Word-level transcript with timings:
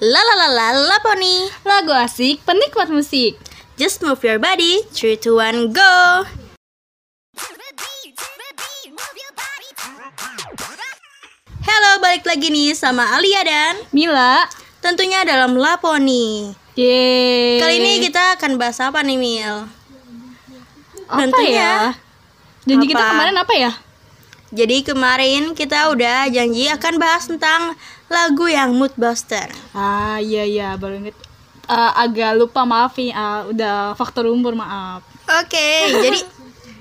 La 0.00 0.20
la 0.22 0.34
la 0.38 0.48
la 0.48 0.66
la 0.72 0.98
pony. 1.02 1.50
Lagu 1.66 1.90
asik, 1.90 2.42
penikmat 2.46 2.88
musik. 2.90 3.34
Just 3.78 4.02
move 4.02 4.22
your 4.22 4.38
body. 4.38 4.82
3 4.94 5.18
2 5.18 5.34
1 5.34 5.74
go. 5.74 5.94
Halo, 11.62 11.90
balik 12.00 12.24
lagi 12.26 12.48
nih 12.50 12.72
sama 12.74 13.04
Alia 13.14 13.42
dan 13.44 13.74
Mila. 13.92 14.48
tentunya 14.78 15.26
dalam 15.26 15.58
Laponi. 15.58 16.54
Yeay. 16.78 17.58
Kali 17.58 17.74
ini 17.82 17.92
kita 17.98 18.38
akan 18.38 18.54
bahas 18.56 18.78
apa 18.78 19.02
nih, 19.02 19.18
Mil? 19.18 19.66
apa 21.08 21.18
tentunya- 21.18 21.58
ya? 21.58 21.74
Janji 22.62 22.86
kita 22.86 23.02
Apa? 23.02 23.10
kemarin 23.10 23.36
apa 23.36 23.54
ya? 23.58 23.72
Jadi 24.54 24.76
kemarin 24.86 25.42
kita 25.52 25.90
udah 25.90 26.30
janji 26.30 26.70
akan 26.70 26.94
bahas 26.96 27.26
tentang 27.26 27.74
lagu 28.08 28.48
yang 28.48 28.72
mood 28.72 28.92
buster. 28.96 29.48
Ah 29.76 30.18
iya 30.18 30.44
iya 30.44 30.68
baru 30.80 31.00
inget. 31.00 31.16
Eh, 31.68 31.92
agak 32.00 32.32
lupa 32.40 32.64
maaf 32.64 32.96
ya, 32.96 33.12
ah, 33.12 33.40
udah 33.44 33.92
faktor 33.92 34.24
umur 34.32 34.56
maaf. 34.56 35.04
Oke, 35.28 35.68
jadi 36.00 36.24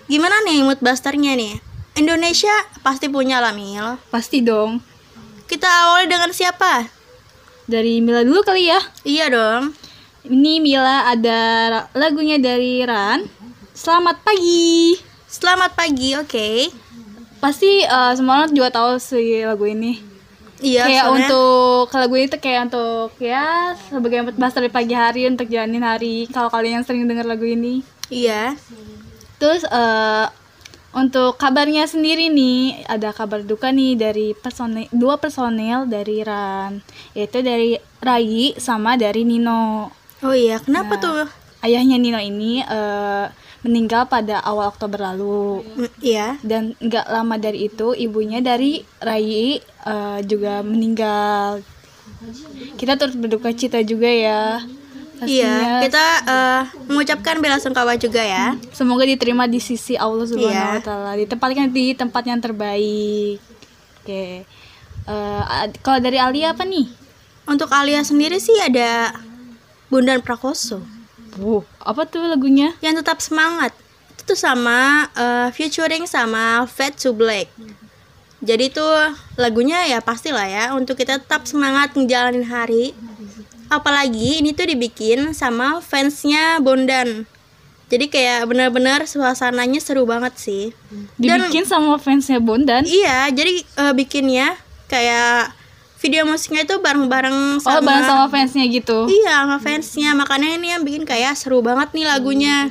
gimana 0.07 0.39
nih 0.47 0.63
mood 0.63 0.79
busternya 0.79 1.35
nih? 1.35 1.59
Indonesia 1.99 2.55
pasti 2.79 3.11
punya 3.11 3.43
lah, 3.43 3.51
Mil. 3.51 3.99
Pasti 4.07 4.39
dong. 4.39 4.79
Kita 5.43 5.67
awali 5.67 6.07
dengan 6.07 6.31
siapa? 6.31 6.87
Dari 7.67 7.99
Mila 7.99 8.23
dulu 8.23 8.47
kali 8.47 8.71
ya. 8.71 8.79
Iya 9.03 9.27
dong. 9.27 9.75
Ini 10.23 10.63
Mila 10.63 11.11
ada 11.11 11.39
lagunya 11.91 12.39
dari 12.39 12.79
Ran. 12.87 13.27
Selamat 13.75 14.23
pagi. 14.23 14.95
Selamat 15.27 15.75
pagi, 15.75 16.15
oke. 16.15 16.71
Pasti 17.43 17.83
eh, 17.83 18.11
semua 18.15 18.47
orang 18.47 18.55
juga 18.55 18.71
tahu 18.71 18.95
sih 19.03 19.43
lagu 19.43 19.67
ini. 19.67 20.06
Iya, 20.59 20.83
kayak 20.83 21.03
soalnya- 21.03 21.19
untuk 21.23 21.51
kalau 21.87 22.01
lagu 22.03 22.15
ini 22.15 22.27
tuh 22.27 22.39
kayak 22.39 22.61
untuk 22.65 23.09
ya 23.19 23.45
sebagai 23.83 24.17
bahas 24.33 24.53
dari 24.53 24.69
pagi 24.69 24.93
hari 24.93 25.21
untuk 25.25 25.45
jalanin 25.45 25.81
hari 25.81 26.25
kalau 26.27 26.49
kalian 26.49 26.81
yang 26.81 26.85
sering 26.85 27.05
dengar 27.05 27.23
lagu 27.23 27.43
ini 27.43 27.85
Iya. 28.07 28.57
terus 29.37 29.61
eh 29.63 30.25
untuk 30.91 31.37
kabarnya 31.37 31.85
sendiri 31.85 32.25
nih 32.27 32.57
ada 32.85 33.11
kabar 33.11 33.41
duka 33.41 33.69
nih 33.69 33.93
dari 33.93 34.33
personel 34.33 34.89
dua 34.89 35.15
personel 35.15 35.85
dari 35.85 36.21
Ran 36.21 36.81
yaitu 37.13 37.39
dari 37.39 37.77
Rai 37.99 38.57
sama 38.57 38.95
dari 38.95 39.21
Nino 39.21 39.93
Oh 40.19 40.33
iya, 40.33 40.57
kenapa 40.57 40.97
Nah. 40.97 40.99
tuh? 40.99 41.15
ayahnya 41.59 41.95
Nino 41.95 42.17
ini 42.17 42.59
eh, 42.59 43.25
meninggal 43.59 44.05
pada 44.05 44.37
awal 44.41 44.67
Oktober 44.67 45.01
lalu. 45.03 45.65
Iya. 45.97 46.37
dan 46.41 46.77
nggak 46.77 47.05
lama 47.07 47.35
dari 47.35 47.67
itu 47.67 47.91
ibunya 47.91 48.37
dari 48.39 48.81
Rai 48.99 49.57
eh, 49.61 50.19
juga 50.23 50.61
meninggal. 50.61 51.61
Kita 52.75 52.95
turut 52.95 53.15
berduka 53.15 53.49
cita 53.51 53.81
juga 53.81 54.07
ya. 54.07 54.61
Iya, 55.17 55.49
pastinya 55.49 55.71
kita 55.81 56.05
eh, 56.23 56.61
mengucapkan 56.85 57.35
bela 57.37 57.57
sungkawa 57.57 57.97
juga 57.97 58.21
ya. 58.21 58.53
semoga 58.69 59.01
diterima 59.01 59.45
di 59.45 59.57
sisi 59.57 59.97
Allah 59.97 60.23
Subhanahu 60.23 60.53
Iya. 60.53 60.77
Wa 60.77 60.83
Taala. 60.83 61.11
Ditempatkan 61.15 61.67
di 61.69 61.93
tempat 61.93 62.23
yang 62.23 62.37
terbaik. 62.37 63.41
Oke. 64.01 64.45
Eh, 65.07 65.41
ad- 65.43 65.79
kalau 65.81 65.97
dari 65.97 66.17
Alia 66.17 66.53
apa 66.53 66.61
nih? 66.61 66.85
Untuk 67.43 67.71
Alia 67.71 68.03
sendiri 68.03 68.37
sih 68.37 68.53
ada 68.59 69.15
Bundan 69.87 70.19
Prakoso 70.19 70.83
Wuh, 71.37 71.63
apa 71.81 72.05
tuh 72.09 72.25
lagunya 72.25 72.73
yang 72.81 72.97
tetap 72.97 73.21
semangat. 73.21 73.73
Itu 74.13 74.33
tuh 74.33 74.39
sama 74.39 75.09
eh, 75.13 75.49
featuring 75.53 76.09
sama 76.09 76.65
Fat 76.65 76.97
to 76.97 77.13
Black. 77.13 77.49
Jadi 78.37 78.69
tuh 78.69 78.93
lagunya 79.33 79.81
ya 79.89 79.97
pastilah 79.97 80.45
ya 80.45 80.65
untuk 80.77 80.93
kita 80.97 81.17
tetap 81.17 81.49
semangat 81.49 81.97
ngejalanin 81.97 82.45
hari. 82.45 82.93
Apalagi 83.67 84.39
ini 84.39 84.53
tuh 84.53 84.69
dibikin 84.69 85.33
sama 85.33 85.81
fansnya 85.81 86.61
Bondan. 86.61 87.25
Jadi 87.87 88.11
kayak 88.11 88.51
benar-benar 88.51 89.07
suasananya 89.07 89.79
seru 89.79 90.03
banget 90.03 90.35
sih. 90.37 90.63
Dan 91.17 91.49
dibikin 91.49 91.65
sama 91.65 91.97
fansnya 91.97 92.37
Bondan 92.37 92.85
iya, 92.85 93.31
jadi 93.33 93.63
eh, 93.63 93.93
bikinnya 93.97 94.53
kayak 94.87 95.56
video 95.97 96.23
musiknya 96.23 96.61
itu 96.63 96.77
bareng-bareng 96.77 97.57
oh 97.57 97.63
sama 97.63 97.81
bareng 97.81 98.05
sama 98.05 98.25
fansnya 98.29 98.65
gitu? 98.69 99.09
Iya 99.09 99.33
sama 99.43 99.57
fansnya. 99.57 100.09
Makanya 100.13 100.49
ini 100.53 100.67
yang 100.69 100.81
bikin 100.85 101.03
kayak 101.03 101.33
seru 101.33 101.59
banget 101.59 101.89
nih 101.93 102.05
lagunya. 102.05 102.69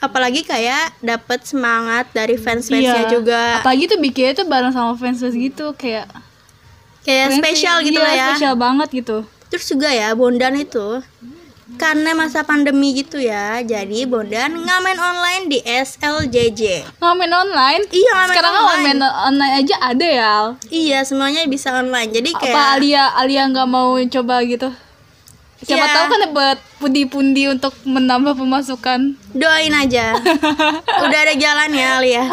Apalagi 0.00 0.44
kayak 0.44 0.96
dapet 1.00 1.44
semangat 1.44 2.08
dari 2.12 2.36
fans 2.36 2.68
fansnya 2.68 3.04
Iya. 3.04 3.12
juga. 3.12 3.60
Apalagi 3.60 3.88
tuh 3.88 3.98
bikinnya 4.00 4.32
tuh 4.34 4.46
bareng 4.48 4.72
sama 4.72 4.92
fans 4.96 5.20
fans 5.20 5.32
gitu 5.32 5.72
kayak 5.76 6.08
kayak 7.04 7.36
spesial 7.36 7.80
gitu 7.80 8.00
Iya, 8.00 8.04
lah 8.04 8.12
ya. 8.12 8.26
spesial 8.32 8.54
banget 8.56 8.88
gitu. 8.92 9.16
Terus 9.48 9.64
juga 9.68 9.88
ya 9.88 10.12
Bondan 10.12 10.56
itu 10.56 11.04
karena 11.74 12.14
masa 12.14 12.46
pandemi 12.46 12.94
gitu 12.94 13.18
ya 13.18 13.60
jadi 13.60 14.06
Bondan 14.06 14.54
ngamen 14.62 14.98
online 14.98 15.44
di 15.50 15.58
SLJJ 15.62 16.94
ngamen 17.02 17.30
online? 17.30 17.82
Iya, 17.90 18.10
ngamen 18.14 18.28
sekarang 18.30 18.52
online. 18.54 18.68
ngamen 18.70 18.98
online. 19.02 19.52
aja 19.60 19.76
ada 19.82 20.06
ya 20.06 20.34
iya 20.70 20.98
semuanya 21.02 21.44
bisa 21.46 21.74
online. 21.74 22.10
Jadi 22.10 22.30
kayak 22.34 22.54
apa 22.54 22.62
Alia 22.78 23.04
Alia 23.18 23.42
nggak 23.50 23.68
mau 23.68 23.96
coba 23.98 24.40
gitu? 24.46 24.68
Siapa 25.64 25.80
Iya. 25.80 25.94
tahu 25.96 26.04
kan 26.12 26.20
dapat 26.28 26.58
pundi-pundi 26.76 27.48
untuk 27.48 27.72
menambah 27.88 28.36
pemasukan. 28.36 29.16
Doain 29.32 29.72
aja. 29.72 30.12
Udah 31.04 31.18
ada 31.24 31.34
jalannya 31.34 31.86
Alia. 32.00 32.24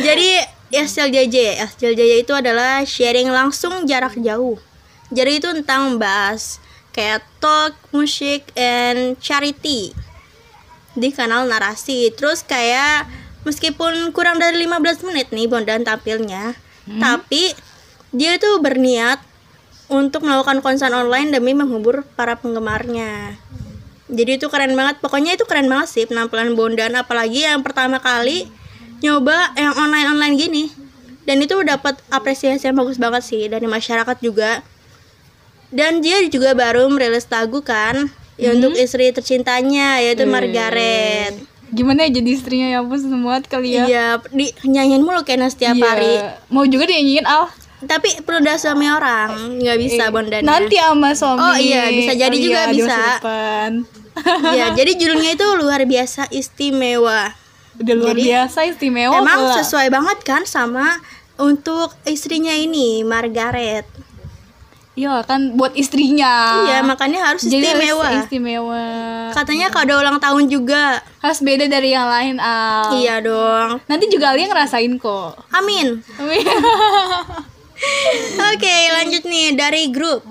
Jadi 0.00 0.40
SLJJ 0.72 1.60
SLJJ 1.76 2.24
itu 2.24 2.32
adalah 2.32 2.80
sharing 2.88 3.28
langsung 3.28 3.84
jarak 3.84 4.16
jauh. 4.16 4.56
Jadi 5.12 5.38
itu 5.38 5.48
tentang 5.52 5.94
membahas 5.94 6.58
kayak 6.94 7.26
talk 7.42 7.74
musik 7.90 8.48
and 8.54 9.18
charity. 9.18 9.90
Di 10.94 11.10
kanal 11.10 11.50
narasi. 11.50 12.14
Terus 12.14 12.46
kayak 12.46 13.10
meskipun 13.42 14.14
kurang 14.14 14.38
dari 14.38 14.62
15 14.62 15.04
menit 15.10 15.34
nih 15.34 15.50
Bondan 15.50 15.84
tampilnya 15.84 16.56
tapi 16.84 17.56
dia 18.12 18.36
itu 18.36 18.60
berniat 18.60 19.20
untuk 19.88 20.24
melakukan 20.24 20.60
konser 20.60 20.92
online 20.92 21.32
demi 21.32 21.56
menghibur 21.56 22.04
para 22.16 22.36
penggemarnya. 22.36 23.36
Jadi 24.08 24.36
itu 24.36 24.46
keren 24.52 24.76
banget. 24.76 25.00
Pokoknya 25.00 25.36
itu 25.36 25.48
keren 25.48 25.68
banget 25.68 25.88
sih 25.88 26.04
penampilan 26.04 26.52
Bondan 26.52 26.92
apalagi 26.96 27.48
yang 27.48 27.64
pertama 27.64 28.00
kali 28.00 28.48
nyoba 29.00 29.56
yang 29.56 29.72
online 29.76 30.08
online 30.12 30.34
gini. 30.36 30.64
Dan 31.24 31.40
itu 31.40 31.56
dapat 31.64 31.96
apresiasi 32.12 32.68
yang 32.68 32.76
bagus 32.76 33.00
banget 33.00 33.24
sih 33.24 33.48
dari 33.48 33.64
masyarakat 33.64 34.20
juga 34.20 34.60
dan 35.74 35.98
dia 35.98 36.22
juga 36.24 36.54
baru 36.54 36.86
merilis 36.86 37.26
lagu 37.26 37.58
kan 37.60 38.06
ya 38.34 38.50
untuk 38.50 38.74
istri 38.74 39.10
tercintanya 39.10 39.98
yaitu 39.98 40.24
Margaret. 40.24 41.34
Gimana 41.68 42.06
ya 42.06 42.14
jadi 42.14 42.30
istrinya? 42.30 42.66
Ya 42.68 42.78
ampun 42.78 42.96
seneng 42.96 43.22
banget 43.22 43.50
kali 43.50 43.74
ya. 43.74 43.84
Iya 43.84 44.06
di 44.30 44.54
nyanyiin 44.62 45.02
mulu 45.02 45.22
kayaknya 45.22 45.50
setiap 45.50 45.74
Iya. 45.74 45.82
hari. 45.84 46.14
Mau 46.48 46.62
juga 46.64 46.86
dinyanyiin 46.86 47.26
Al. 47.26 47.50
Tapi 47.84 48.22
perlu 48.22 48.40
ada 48.40 48.56
suami 48.56 48.86
orang 48.86 49.60
nggak 49.60 49.76
bisa 49.76 50.08
Bondan. 50.08 50.40
nanti 50.40 50.78
sama 50.78 51.12
suami. 51.12 51.42
Oh, 51.42 51.56
iya, 51.58 51.90
bisa 51.90 52.14
jadi 52.14 52.32
Oh, 52.32 52.40
juga 52.40 52.60
iya, 52.62 52.70
di 52.70 52.78
masa 52.80 52.96
bisa. 52.96 53.38
ya 54.52 54.66
jadi 54.72 54.90
judulnya 54.94 55.30
itu 55.34 55.46
luar 55.54 55.82
biasa 55.82 56.30
istimewa. 56.30 57.34
Udah 57.74 57.94
luar 57.94 58.14
Jadi, 58.14 58.22
biasa 58.24 58.58
istimewa 58.64 59.18
Emang 59.18 59.40
pula. 59.42 59.54
sesuai 59.58 59.90
banget 59.90 60.18
kan 60.22 60.42
sama 60.46 61.02
untuk 61.36 61.90
istrinya 62.04 62.54
ini 62.54 63.02
Margaret. 63.02 63.82
Iya 64.94 65.20
kan 65.20 65.52
buat 65.52 65.74
istrinya 65.74 66.64
Iya, 66.64 66.76
makanya 66.80 67.18
harus 67.24 67.42
Jadi 67.42 67.64
harus 67.64 67.82
istimewa. 67.82 68.06
istimewa 68.16 68.82
Katanya 69.30 69.66
kado 69.68 69.94
ulang 69.94 70.16
tahun 70.16 70.46
juga. 70.46 71.02
harus 71.18 71.38
beda 71.40 71.64
dari 71.66 71.90
yang 71.90 72.06
lain 72.06 72.38
Al 72.38 72.94
Iya 72.94 73.18
dong. 73.18 73.82
nanti 73.84 74.06
juga 74.06 74.30
Alia 74.30 74.46
ngerasain 74.46 74.94
kok 74.96 75.34
Amin. 75.50 75.98
Oke, 78.46 78.76
lanjut 78.92 79.22
nih 79.24 79.52
dari 79.52 79.88
grup 79.88 80.22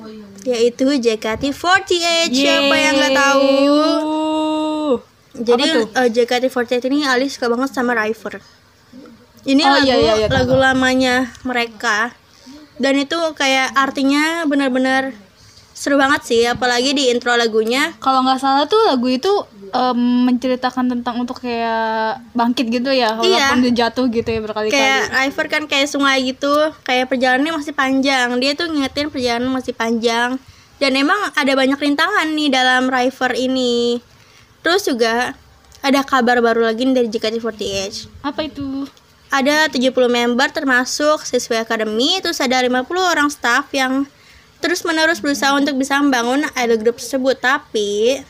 yaitu 0.43 0.93
JKT48. 0.93 2.27
Siapa 2.27 2.73
yang 2.73 2.93
nggak 2.97 3.13
tahu? 3.13 3.41
Yeay. 3.63 4.91
Jadi 5.33 5.63
tuh? 5.65 5.85
eh, 5.93 6.09
JKT48 6.09 6.81
ini 6.85 7.03
Ali 7.03 7.25
suka 7.27 7.47
banget 7.47 7.69
sama 7.71 7.93
River. 7.93 8.39
Ini 9.43 9.61
Oh, 9.61 9.69
lagu 9.73 9.85
iya, 9.85 9.95
iya, 9.97 10.13
iya, 10.17 10.27
lagu 10.29 10.53
lamanya 10.53 11.29
mereka. 11.43 12.13
Dan 12.81 12.97
itu 13.01 13.17
kayak 13.37 13.73
artinya 13.77 14.43
benar-benar 14.49 15.13
seru 15.73 15.97
banget 15.97 16.21
sih, 16.23 16.41
apalagi 16.45 16.93
di 16.93 17.09
intro 17.09 17.33
lagunya. 17.33 17.91
kalau 17.97 18.21
nggak 18.21 18.39
salah 18.39 18.69
tuh 18.69 18.77
lagu 18.87 19.09
itu 19.09 19.29
em, 19.73 19.99
menceritakan 20.29 20.85
tentang 20.85 21.17
untuk 21.17 21.41
kayak 21.41 22.21
bangkit 22.37 22.69
gitu 22.69 22.93
ya 22.93 23.17
walaupun 23.17 23.65
dia 23.65 23.73
jatuh 23.83 24.05
gitu 24.07 24.29
ya 24.29 24.39
berkali-kali 24.39 24.71
Kayak 24.71 25.03
River 25.11 25.45
kan 25.49 25.63
kayak 25.65 25.87
sungai 25.89 26.21
gitu, 26.29 26.53
kayak 26.85 27.09
perjalanannya 27.09 27.53
masih 27.57 27.73
panjang. 27.73 28.27
Dia 28.37 28.51
tuh 28.53 28.69
ngingetin 28.69 29.09
perjalanan 29.09 29.49
masih 29.49 29.73
panjang. 29.73 30.37
Dan 30.77 30.93
emang 30.93 31.19
ada 31.33 31.53
banyak 31.57 31.79
rintangan 31.79 32.27
nih 32.31 32.49
dalam 32.53 32.87
River 32.87 33.31
ini. 33.33 33.97
Terus 34.61 34.87
juga 34.87 35.33
ada 35.83 35.99
kabar 36.05 36.39
baru 36.39 36.63
lagi 36.63 36.87
dari 36.95 37.11
JKT48. 37.11 38.23
apa 38.23 38.39
itu 38.47 38.87
ada 39.33 39.65
70 39.65 39.89
member 39.89 40.53
termasuk 40.53 41.25
siswa 41.25 41.65
akademi 41.65 42.21
terus 42.21 42.37
ada 42.37 42.61
50 42.61 42.85
orang 43.01 43.33
staff 43.33 43.65
yang 43.73 44.05
terus-menerus 44.61 45.19
berusaha 45.19 45.57
untuk 45.59 45.75
bisa 45.75 45.99
membangun 45.99 46.47
idol 46.55 46.79
group 46.79 47.01
tersebut, 47.01 47.35
tapi 47.35 48.23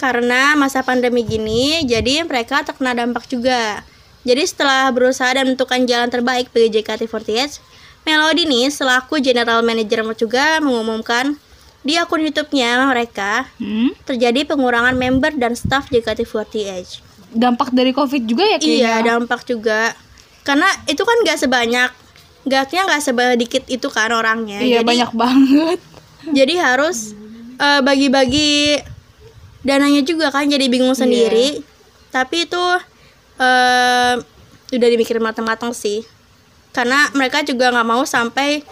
karena 0.00 0.56
masa 0.56 0.80
pandemi 0.80 1.20
gini, 1.20 1.84
jadi 1.84 2.24
mereka 2.24 2.64
terkena 2.64 2.96
dampak 2.96 3.28
juga. 3.28 3.84
Jadi 4.24 4.48
setelah 4.48 4.88
berusaha 4.88 5.28
dan 5.28 5.44
menentukan 5.44 5.84
jalan 5.84 6.08
terbaik 6.08 6.48
bagi 6.56 6.80
JKT48, 6.80 7.60
Melody 8.08 8.48
nih 8.48 8.72
selaku 8.72 9.20
general 9.20 9.60
manager 9.60 10.00
juga 10.16 10.56
mengumumkan 10.64 11.36
di 11.84 12.00
akun 12.00 12.24
YouTube-nya 12.24 12.88
mereka 12.88 13.44
Hmm? 13.60 13.92
terjadi 14.08 14.48
pengurangan 14.48 14.96
member 14.96 15.36
dan 15.36 15.52
staff 15.52 15.92
JKT48. 15.92 17.09
Dampak 17.30 17.70
dari 17.70 17.94
COVID 17.94 18.22
juga 18.26 18.42
ya 18.42 18.58
kayaknya. 18.58 18.78
Iya, 18.80 18.94
dampak 19.06 19.46
juga. 19.46 19.94
Karena 20.42 20.66
itu 20.86 21.02
kan 21.02 21.16
gak 21.22 21.38
sebanyak, 21.38 21.90
gaknya 22.42 22.82
gak 22.90 23.02
sedikit 23.02 23.62
itu 23.70 23.86
kan 23.86 24.10
orangnya. 24.10 24.58
Iya, 24.58 24.82
jadi, 24.82 24.86
banyak 24.86 25.10
banget. 25.14 25.78
Jadi 26.38 26.54
harus 26.58 27.14
eh, 27.56 27.80
bagi-bagi 27.80 28.76
dananya 29.60 30.00
juga 30.00 30.28
kan 30.32 30.48
jadi 30.48 30.68
bingung 30.68 30.92
Iya. 30.92 31.00
sendiri. 31.04 31.48
Tapi 32.10 32.44
itu 32.44 32.64
eh 33.40 34.14
udah 34.70 34.88
dimikirin 34.90 35.22
matang-matang 35.22 35.72
sih. 35.72 36.04
Karena 36.70 37.08
mereka 37.16 37.42
juga 37.42 37.72
nggak 37.72 37.88
mau 37.88 38.04
sampai 38.04 38.62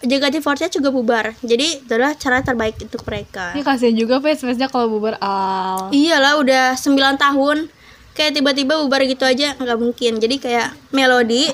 JKT48 0.00 0.80
juga 0.80 0.88
bubar. 0.88 1.36
Jadi 1.40 1.84
itu 1.84 1.90
adalah 1.92 2.16
cara 2.16 2.40
terbaik 2.40 2.80
untuk 2.80 3.04
mereka. 3.04 3.52
Ini 3.52 3.60
kasihan 3.60 3.92
juga 3.92 4.16
fans-fansnya 4.20 4.72
kalau 4.72 4.88
bubar 4.88 5.20
al. 5.20 5.92
Iyalah 5.92 6.40
udah 6.40 6.72
9 6.72 6.96
tahun 7.16 7.68
kayak 8.14 8.36
tiba-tiba 8.36 8.78
bubar 8.80 9.02
gitu 9.06 9.24
aja 9.24 9.56
nggak 9.56 9.78
mungkin. 9.78 10.18
Jadi 10.18 10.36
kayak 10.40 10.74
melodi 10.90 11.50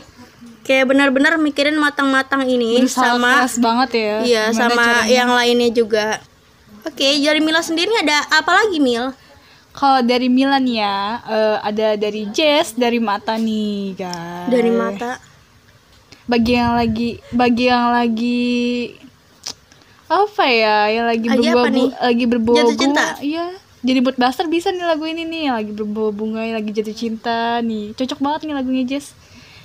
kayak 0.67 0.91
benar-benar 0.91 1.39
mikirin 1.39 1.79
matang-matang 1.79 2.43
ini 2.43 2.83
Berusaha 2.83 3.15
sama 3.15 3.47
banget 3.63 3.91
ya. 3.95 4.17
iya 4.27 4.45
sama 4.51 4.75
caranya. 4.75 5.07
yang 5.07 5.31
lainnya 5.31 5.71
juga. 5.71 6.19
Oke, 6.83 7.19
dari 7.23 7.43
Mila 7.43 7.63
sendiri 7.63 7.91
ada 8.03 8.27
apa 8.31 8.51
lagi 8.63 8.79
Mil? 8.83 9.15
Kalau 9.77 10.01
dari 10.01 10.33
Milan 10.33 10.65
ya, 10.65 11.21
eh, 11.29 11.57
ada 11.61 12.01
dari 12.01 12.31
Jess, 12.33 12.73
dari 12.73 12.97
mata 12.97 13.37
nih, 13.37 13.93
guys. 13.93 14.49
Dari 14.49 14.71
mata. 14.73 15.21
Bagi 16.25 16.53
yang 16.57 16.73
lagi, 16.81 17.21
bagi 17.29 17.65
yang 17.69 17.93
lagi 17.93 18.49
apa 20.07 20.45
ya, 20.47 20.79
yang 20.89 21.07
lagi 21.11 21.27
Lagi 21.29 21.51
lagi 21.93 22.25
berbau 22.25 22.57
Jatuh 22.57 22.77
cinta? 22.79 23.19
Iya. 23.21 23.47
Jadi 23.87 23.99
buat 24.01 24.17
Buster 24.17 24.47
bisa 24.47 24.69
nih 24.69 24.83
lagu 24.83 25.07
ini 25.07 25.23
nih, 25.23 25.55
lagi 25.55 25.71
berbau 25.71 26.11
bunga, 26.11 26.43
lagi 26.43 26.75
jatuh 26.75 26.91
cinta 26.93 27.63
nih. 27.63 27.95
Cocok 27.95 28.19
banget 28.19 28.41
nih 28.45 28.55
lagunya 28.55 28.83
Jess. 28.85 29.15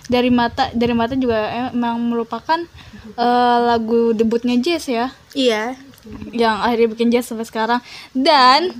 Dari 0.05 0.29
mata, 0.29 0.69
dari 0.71 0.91
mata 0.91 1.15
juga 1.15 1.39
emang 1.71 1.97
merupakan 2.05 2.59
eh, 3.11 3.57
lagu 3.63 4.13
debutnya 4.13 4.55
Jess 4.55 4.85
ya. 4.85 5.09
Iya. 5.33 5.73
yang 6.33 6.57
akhirnya 6.57 6.89
bikin 6.89 7.09
jazz 7.09 7.29
sampai 7.29 7.45
sekarang 7.45 7.77
dan 8.09 8.73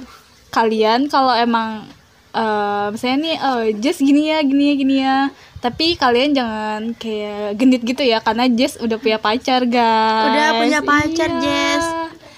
kalian 0.50 1.06
kalau 1.06 1.30
emang 1.32 1.86
eh 2.32 2.88
misalnya 2.90 3.18
nih 3.22 3.36
oh 3.38 3.62
jazz 3.78 4.02
gini 4.02 4.34
ya 4.34 4.42
gini 4.42 4.64
ya 4.66 4.74
gini 4.74 4.96
ya 4.98 5.18
tapi 5.60 5.94
kalian 5.94 6.34
jangan 6.34 6.82
kayak 6.98 7.62
genit 7.62 7.86
gitu 7.86 8.02
ya 8.02 8.26
karena 8.26 8.50
jazz 8.50 8.82
udah 8.82 8.98
punya 8.98 9.22
pacar 9.22 9.70
guys 9.70 10.26
Udah 10.34 10.48
punya 10.58 10.80
pacar, 10.82 11.30
Iya. 11.30 11.42
Jess. 11.46 11.86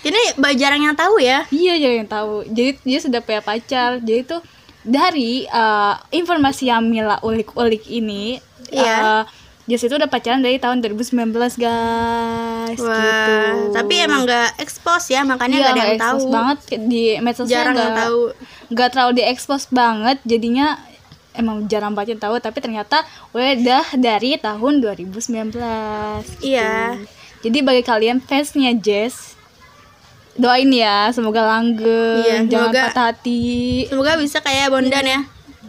Ini 0.03 0.21
jarang 0.53 0.81
yang 0.81 0.93
tahu 0.93 1.15
ya. 1.17 1.47
iya 1.49 1.73
jarang 1.75 2.03
yang 2.03 2.11
tahu 2.11 2.43
jadi 2.45 2.75
jazz 2.83 3.05
udah 3.05 3.19
punya 3.19 3.39
pacar 3.39 3.89
jadi 3.97 4.21
tuh 4.23 4.41
dari 4.81 5.43
eh, 5.43 5.93
informasi 6.11 6.67
yang 6.67 6.83
Mila 6.83 7.17
ulik-ulik 7.19 7.87
ini 7.87 8.37
Iya. 8.67 9.21
eh, 9.21 9.23
Jess 9.63 9.79
itu 9.81 9.95
udah 9.95 10.11
pacaran 10.11 10.43
dari 10.43 10.57
tahun 10.57 10.83
2019 10.83 11.31
guys 11.55 12.75
gitu 12.75 12.83
Wah, 12.83 13.71
tapi 13.71 13.95
emang 13.97 14.27
nggak 14.27 14.59
expose 14.59 15.07
ya, 15.07 15.23
makanya 15.23 15.55
Iya, 15.55 15.63
nggak 15.63 15.71
ada 15.71 15.79
yang 15.79 15.93
expose 15.93 16.03
tahu. 16.19 16.33
banget 16.33 16.57
di 16.83 17.03
medsos 17.17 17.47
Jarang 17.47 17.71
yang 17.73 17.95
tahu. 17.95 18.21
nggak 18.69 18.89
terlalu 18.89 19.11
diekspos 19.15 19.63
banget 19.69 20.17
jadinya 20.23 20.83
emang 21.31 21.63
jarang 21.65 21.93
banget 21.93 22.13
yang 22.13 22.23
tahu 22.23 22.35
tapi 22.37 22.59
ternyata 22.59 23.07
udah 23.31 23.87
dari 23.95 24.35
tahun 24.37 24.73
2019 24.83 25.55
gitu. 25.55 25.63
Iya. 26.43 26.99
jadi 27.39 27.57
bagi 27.61 27.83
kalian 27.83 28.19
fansnya 28.19 28.75
Jess 28.75 29.32
doain 30.35 30.67
ya 30.67 31.09
semoga 31.09 31.41
langgeng 31.43 32.21
Iya, 32.21 32.35
jangan 32.43 32.69
semoga- 32.69 32.85
patah 32.89 33.05
hati. 33.07 33.43
Semoga 33.85 34.11
bisa 34.15 34.37
kayak 34.39 34.67
Bondan 34.67 35.05
ya. 35.05 35.21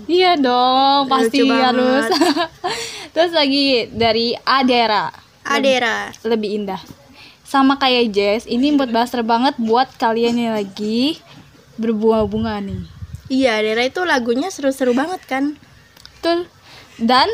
iya 0.05 0.33
dong 0.35 1.07
pasti 1.07 1.41
Lucu 1.41 1.53
harus. 1.53 2.05
Terus 3.15 3.31
lagi 3.31 3.89
dari 3.89 4.33
Adera. 4.39 5.09
Adera. 5.43 6.09
lebih 6.23 6.57
indah. 6.59 6.81
Sama 7.43 7.77
kayak 7.77 8.11
Jess 8.11 8.43
ini 8.45 8.73
buat 8.73 8.89
buster 8.89 9.21
banget 9.21 9.55
buat 9.57 9.87
kalian 9.95 10.35
yang 10.35 10.55
lagi 10.55 11.21
berbunga-bunga 11.75 12.59
nih. 12.61 12.83
Iya, 13.27 13.59
Adera 13.59 13.83
itu 13.83 14.01
lagunya 14.03 14.49
seru-seru 14.49 14.93
banget 14.93 15.21
kan. 15.25 15.57
betul. 16.17 16.49
Dan 16.97 17.29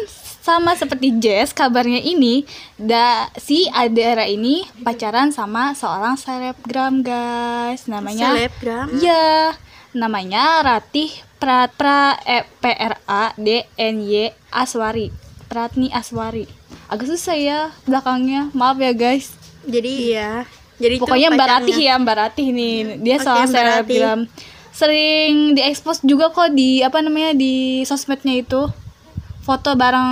sama 0.51 0.75
seperti 0.75 1.15
Jess 1.23 1.55
kabarnya 1.55 2.03
ini 2.03 2.43
da 2.75 3.31
si 3.39 3.71
Adera 3.71 4.27
ini 4.27 4.67
pacaran 4.83 5.31
sama 5.31 5.79
seorang 5.79 6.19
selebgram 6.19 7.07
guys 7.07 7.87
namanya 7.87 8.35
Selebgram. 8.35 8.91
Iya, 8.99 9.55
namanya 9.95 10.67
Ratih 10.67 11.15
Prat 11.39 11.71
Pra 11.79 12.19
eh, 12.27 12.43
P 12.43 12.65
R 12.67 12.99
A 13.07 13.31
D 13.39 13.63
N 13.79 14.03
Y 14.03 14.35
Aswari. 14.51 15.15
Pratni 15.47 15.87
Aswari. 15.95 16.51
Agak 16.91 17.07
susah 17.07 17.39
ya 17.39 17.61
belakangnya. 17.87 18.51
Maaf 18.51 18.83
ya 18.83 18.91
guys. 18.91 19.31
Jadi 19.63 20.15
iya. 20.15 20.51
Jadi 20.83 20.99
Pokoknya 20.99 21.31
Mbak 21.31 21.49
Ratih 21.49 21.79
ya, 21.79 21.95
Mbak 22.01 22.17
Ratih 22.17 22.47
nih. 22.51 22.75
Dia 22.99 23.17
Oke, 23.21 23.25
seorang 23.29 23.51
selebgram. 23.53 24.21
Sering 24.75 25.55
diekspos 25.55 26.03
juga 26.03 26.33
kok 26.35 26.51
di 26.57 26.83
apa 26.83 26.99
namanya 27.05 27.37
di 27.39 27.87
sosmednya 27.87 28.35
itu. 28.41 28.67
Foto 29.41 29.73
bareng 29.73 30.11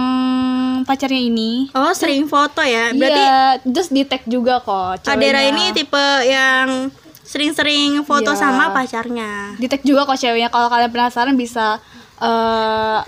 pacarnya 0.82 1.22
ini. 1.22 1.68
Oh, 1.70 1.92
sering 1.92 2.24
foto 2.24 2.60
ya. 2.60 2.90
Berarti 2.90 3.22
iya, 3.22 3.40
terus 3.62 3.88
di 3.88 4.02
tag 4.02 4.24
juga 4.24 4.58
kok. 4.58 5.04
Adera 5.04 5.44
ini 5.44 5.70
tipe 5.70 6.00
yang 6.24 6.88
sering-sering 7.22 8.00
foto 8.02 8.32
Iya. 8.32 8.40
sama 8.40 8.72
pacarnya. 8.72 9.52
di 9.54 9.68
tag 9.68 9.82
juga 9.82 10.04
kok 10.04 10.16
ceweknya 10.16 10.48
kalau 10.48 10.66
kalian 10.66 10.88
penasaran 10.88 11.36
bisa 11.36 11.76
eh 12.16 13.00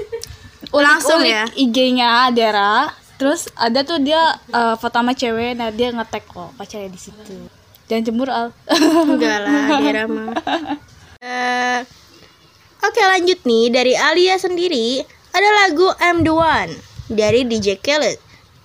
Langsung 0.71 1.19
ulik-ulik 1.19 1.33
ya? 1.33 1.45
IG-nya 1.57 2.09
Adera 2.27 2.93
terus 3.17 3.49
ada 3.55 3.81
tuh 3.81 3.97
dia 3.99 4.21
eh, 4.47 4.77
foto 4.77 4.93
sama 4.95 5.13
cewek 5.13 5.53
nah 5.55 5.69
dia 5.69 5.89
nge-tag 5.91 6.23
kok 6.23 6.53
pacarnya 6.55 6.89
di 6.89 7.01
situ 7.01 7.49
jangan 7.87 8.03
cemburu 8.03 8.29
al 8.31 8.53
Enggak 9.09 9.39
lah, 9.41 9.57
Adera 9.75 10.05
mah. 10.05 10.31
Eh, 11.21 11.81
Oke, 12.81 13.01
lanjut 13.03 13.41
nih 13.43 13.69
dari 13.69 13.93
Alia 13.93 14.37
sendiri 14.37 15.05
ada 15.31 15.49
lagu 15.65 15.87
I'm 16.03 16.27
the 16.27 16.35
One 16.35 16.75
dari 17.11 17.47
DJ 17.47 17.79
Khaled. 17.79 18.19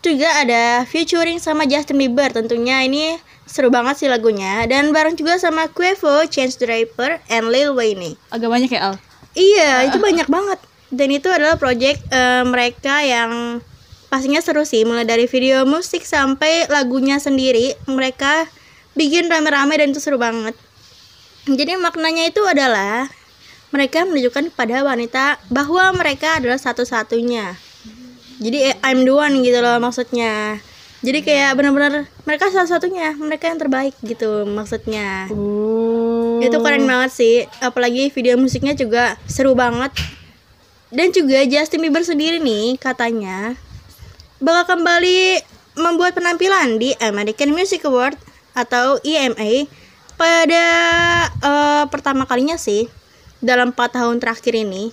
Juga 0.06 0.30
ada 0.38 0.86
featuring 0.86 1.42
sama 1.42 1.66
Justin 1.66 1.98
Bieber 1.98 2.30
tentunya 2.30 2.86
ini 2.86 3.18
seru 3.46 3.74
banget 3.74 4.06
sih 4.06 4.10
lagunya 4.10 4.66
dan 4.70 4.94
bareng 4.94 5.18
juga 5.18 5.38
sama 5.42 5.66
Quavo, 5.70 6.26
Chance 6.30 6.62
the 6.62 6.70
Rapper, 6.70 7.22
and 7.30 7.50
Lil 7.50 7.74
Wayne. 7.74 8.18
agak 8.30 8.50
banyak 8.50 8.70
ya 8.70 8.94
al 8.94 8.96
Iya, 9.36 9.92
itu 9.92 9.98
banyak 10.00 10.32
banget. 10.32 10.60
Dan 10.94 11.10
itu 11.12 11.28
adalah 11.28 11.60
project 11.60 12.00
eh, 12.08 12.46
mereka 12.48 13.04
yang 13.04 13.60
pastinya 14.08 14.40
seru 14.40 14.64
sih, 14.64 14.88
mulai 14.88 15.04
dari 15.04 15.28
video 15.28 15.68
musik 15.68 16.08
sampai 16.08 16.72
lagunya 16.72 17.20
sendiri. 17.20 17.76
Mereka 17.84 18.48
bikin 18.96 19.28
rame-rame 19.28 19.76
dan 19.76 19.92
itu 19.92 20.00
seru 20.00 20.16
banget. 20.16 20.56
Jadi 21.46 21.78
maknanya 21.78 22.32
itu 22.32 22.42
adalah 22.48 23.12
mereka 23.76 24.08
menunjukkan 24.08 24.56
pada 24.56 24.88
wanita 24.88 25.36
bahwa 25.52 25.92
mereka 25.92 26.40
adalah 26.40 26.56
satu-satunya. 26.56 27.60
Jadi 28.40 28.72
eh, 28.72 28.76
I'm 28.88 29.04
the 29.04 29.12
one 29.12 29.44
gitu 29.44 29.60
loh 29.60 29.76
maksudnya. 29.84 30.64
Jadi 31.04 31.20
kayak 31.22 31.60
benar-benar 31.60 32.08
mereka 32.24 32.48
satu-satunya, 32.50 33.20
mereka 33.20 33.52
yang 33.52 33.60
terbaik 33.60 33.94
gitu 34.00 34.48
maksudnya. 34.48 35.28
uh. 35.28 36.40
Itu 36.40 36.64
keren 36.64 36.88
banget 36.88 37.12
sih, 37.12 37.36
apalagi 37.60 38.10
video 38.16 38.40
musiknya 38.40 38.74
juga 38.80 39.20
seru 39.28 39.54
banget. 39.54 39.92
Dan 40.90 41.12
juga 41.12 41.44
Justin 41.44 41.84
Bieber 41.84 42.08
sendiri 42.08 42.40
nih 42.40 42.80
katanya 42.80 43.60
bakal 44.40 44.80
kembali 44.80 45.44
membuat 45.76 46.16
penampilan 46.16 46.80
di 46.80 46.96
American 47.04 47.52
Music 47.52 47.84
Award 47.84 48.16
atau 48.56 49.04
EMA 49.04 49.68
pada 50.16 50.66
eh, 51.28 51.84
pertama 51.92 52.24
kalinya 52.24 52.56
sih 52.56 52.88
dalam 53.46 53.70
4 53.70 53.78
tahun 54.02 54.18
terakhir 54.18 54.58
ini. 54.58 54.90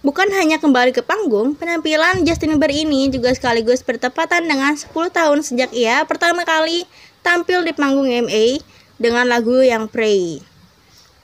Bukan 0.00 0.32
hanya 0.32 0.56
kembali 0.58 0.96
ke 0.96 1.04
panggung, 1.04 1.54
penampilan 1.54 2.24
Justin 2.26 2.56
Bieber 2.56 2.72
ini 2.72 3.12
juga 3.12 3.30
sekaligus 3.36 3.84
bertepatan 3.86 4.48
dengan 4.48 4.74
10 4.74 4.90
tahun 4.90 5.38
sejak 5.44 5.70
ia 5.76 6.02
pertama 6.08 6.42
kali 6.42 6.88
tampil 7.20 7.62
di 7.62 7.76
panggung 7.76 8.08
EMA 8.08 8.58
dengan 8.98 9.28
lagu 9.28 9.60
yang 9.60 9.86
Pray. 9.86 10.40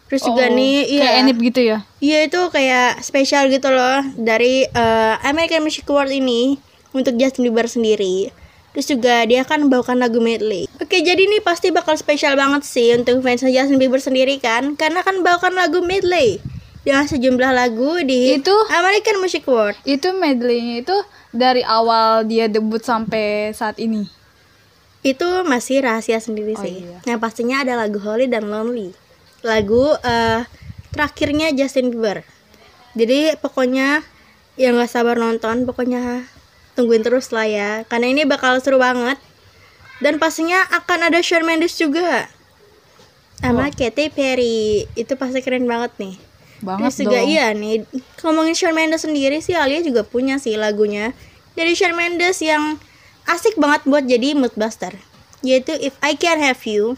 Terus 0.07 0.23
juga 0.23 0.47
Oh, 0.47 0.55
nih, 0.55 0.87
kayak 0.87 1.03
iya. 1.03 1.19
Enip 1.19 1.37
gitu 1.43 1.61
ya 1.67 1.79
Iya 1.99 2.19
itu 2.31 2.41
kayak 2.55 3.03
spesial 3.03 3.51
gitu 3.51 3.75
loh 3.75 4.07
dari 4.15 4.63
eh, 4.63 5.15
American 5.27 5.67
Music 5.67 5.83
Award 5.91 6.15
ini 6.15 6.61
untuk 6.95 7.19
Justin 7.19 7.51
Bieber 7.51 7.67
sendiri. 7.67 8.31
Terus 8.77 8.93
juga 8.93 9.25
dia 9.25 9.41
akan 9.41 9.73
bawakan 9.73 9.97
lagu 9.97 10.21
medley. 10.21 10.69
Oke, 10.77 11.01
jadi 11.01 11.17
ini 11.17 11.41
pasti 11.41 11.73
bakal 11.73 11.97
spesial 11.97 12.37
banget 12.37 12.61
sih 12.61 12.93
untuk 12.93 13.25
fans 13.25 13.41
Justin 13.41 13.81
Bieber 13.81 14.05
sendiri 14.05 14.37
kan, 14.37 14.77
karena 14.77 15.01
akan 15.01 15.25
bawakan 15.25 15.57
lagu 15.57 15.81
medley 15.81 16.45
dengan 16.85 17.09
sejumlah 17.09 17.57
lagu 17.57 18.05
di 18.05 18.37
Itu? 18.37 18.53
American 18.69 19.25
Music 19.25 19.49
Award. 19.49 19.81
Itu 19.89 20.13
medley 20.13 20.85
itu 20.85 20.93
dari 21.33 21.65
awal 21.65 22.29
dia 22.29 22.53
debut 22.53 22.85
sampai 22.85 23.57
saat 23.57 23.81
ini. 23.81 24.13
Itu 25.01 25.25
masih 25.49 25.81
rahasia 25.81 26.21
sendiri 26.21 26.53
Oh, 26.53 26.61
sih. 26.61 26.85
iya. 26.85 27.01
Yang 27.09 27.19
pastinya 27.25 27.65
ada 27.65 27.81
lagu 27.81 27.97
Holy 27.97 28.29
dan 28.29 28.53
Lonely. 28.53 28.93
Lagu 29.41 29.89
eh, 30.05 30.45
terakhirnya 30.93 31.49
Justin 31.57 31.97
Bieber. 31.97 32.29
Jadi 32.93 33.41
pokoknya 33.41 34.05
yang 34.61 34.77
nggak 34.77 34.93
sabar 34.93 35.17
nonton, 35.17 35.65
pokoknya 35.65 36.29
tungguin 36.77 37.01
terus 37.03 37.33
lah 37.33 37.49
ya. 37.49 37.71
Karena 37.89 38.13
ini 38.13 38.23
bakal 38.23 38.61
seru 38.61 38.77
banget. 38.77 39.17
Dan 39.99 40.21
pastinya 40.21 40.61
akan 40.77 41.09
ada 41.09 41.25
Shawn 41.25 41.43
Mendes 41.43 41.75
juga. 41.75 42.29
Sama 43.41 43.67
Oh. 43.67 43.73
Katy 43.73 44.13
Perry. 44.13 44.85
Itu 44.93 45.17
pasti 45.17 45.41
keren 45.41 45.65
banget 45.65 45.97
nih. 45.97 46.15
Banget 46.61 46.89
Terus 46.89 46.97
juga 47.05 47.19
dong. 47.21 47.29
iya 47.29 47.47
nih 47.53 47.85
ngomongin 48.25 48.57
Shawn 48.57 48.73
Mendes 48.73 49.05
sendiri 49.05 49.45
sih 49.45 49.53
Alia 49.53 49.85
juga 49.85 50.09
punya 50.09 50.41
sih 50.41 50.57
lagunya 50.57 51.13
dari 51.53 51.77
Shawn 51.77 51.93
Mendes 51.93 52.41
yang 52.41 52.81
asik 53.29 53.61
banget 53.61 53.85
buat 53.85 54.09
jadi 54.09 54.33
moodbuster 54.33 54.97
yaitu 55.45 55.77
If 55.77 55.93
I 56.01 56.17
Can 56.17 56.41
Have 56.41 56.65
You 56.65 56.97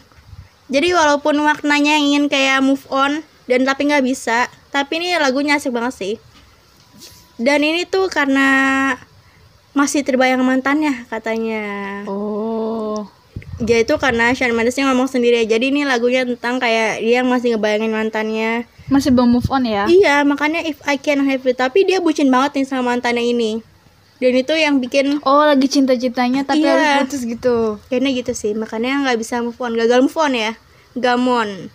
jadi 0.71 0.95
walaupun 0.95 1.43
maknanya 1.43 1.99
ingin 1.99 2.31
kayak 2.31 2.63
move 2.63 2.87
on 2.87 3.19
dan 3.51 3.67
tapi 3.67 3.91
nggak 3.91 4.07
bisa 4.07 4.47
tapi 4.71 5.03
ini 5.03 5.19
lagunya 5.19 5.59
asik 5.59 5.75
banget 5.75 5.91
sih 5.91 6.15
dan 7.35 7.59
ini 7.59 7.83
tuh 7.83 8.07
karena 8.07 8.95
masih 9.79 10.03
terbayang 10.03 10.43
mantannya 10.43 11.07
katanya 11.07 11.63
Oh. 12.03 13.07
dia 13.57 13.79
itu 13.79 13.95
karena 13.95 14.31
Shawn 14.31 14.51
Mendesnya 14.51 14.87
ngomong 14.87 15.07
sendiri 15.07 15.43
jadi 15.43 15.71
ini 15.71 15.83
lagunya 15.83 16.23
tentang 16.23 16.59
kayak 16.59 16.99
dia 16.99 17.23
yang 17.23 17.27
masih 17.27 17.55
ngebayangin 17.55 17.91
mantannya 17.91 18.67
Masih 18.87 19.13
belum 19.13 19.29
move 19.29 19.45
on 19.53 19.63
ya? 19.63 19.85
Iya, 19.85 20.25
makanya 20.25 20.65
if 20.65 20.81
I 20.81 20.97
can 20.97 21.21
have 21.21 21.45
you. 21.45 21.53
Tapi 21.53 21.85
dia 21.85 22.01
bucin 22.01 22.25
banget 22.27 22.57
nih 22.57 22.65
sama 22.65 22.89
mantannya 22.89 23.21
ini. 23.21 23.61
Dan 24.17 24.33
itu 24.33 24.49
yang 24.51 24.81
bikin 24.81 25.21
Oh, 25.21 25.45
lagi 25.45 25.69
cinta-cintanya 25.69 26.41
tapi 26.41 26.65
Iya. 26.65 26.73
harus 26.97 27.05
putus 27.05 27.21
gitu. 27.23 27.77
kayaknya 27.85 28.17
gitu 28.17 28.33
sih. 28.33 28.57
Makanya 28.57 29.05
nggak 29.05 29.21
bisa 29.21 29.45
move 29.45 29.61
on, 29.61 29.77
gagal 29.77 30.01
move 30.01 30.17
on 30.17 30.33
ya. 30.33 30.57
Gamon. 30.97 31.69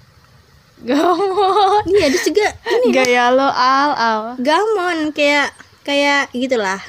Gamon. 0.82 1.86
Iya, 1.86 2.06
dia 2.10 2.20
juga 2.20 2.46
ini 2.82 2.86
Gaya 2.90 3.30
lo 3.30 3.46
al 3.46 3.90
al. 3.94 4.20
gamon 4.42 5.14
kayak 5.14 5.54
kayak 5.86 6.34
gitulah. 6.34 6.82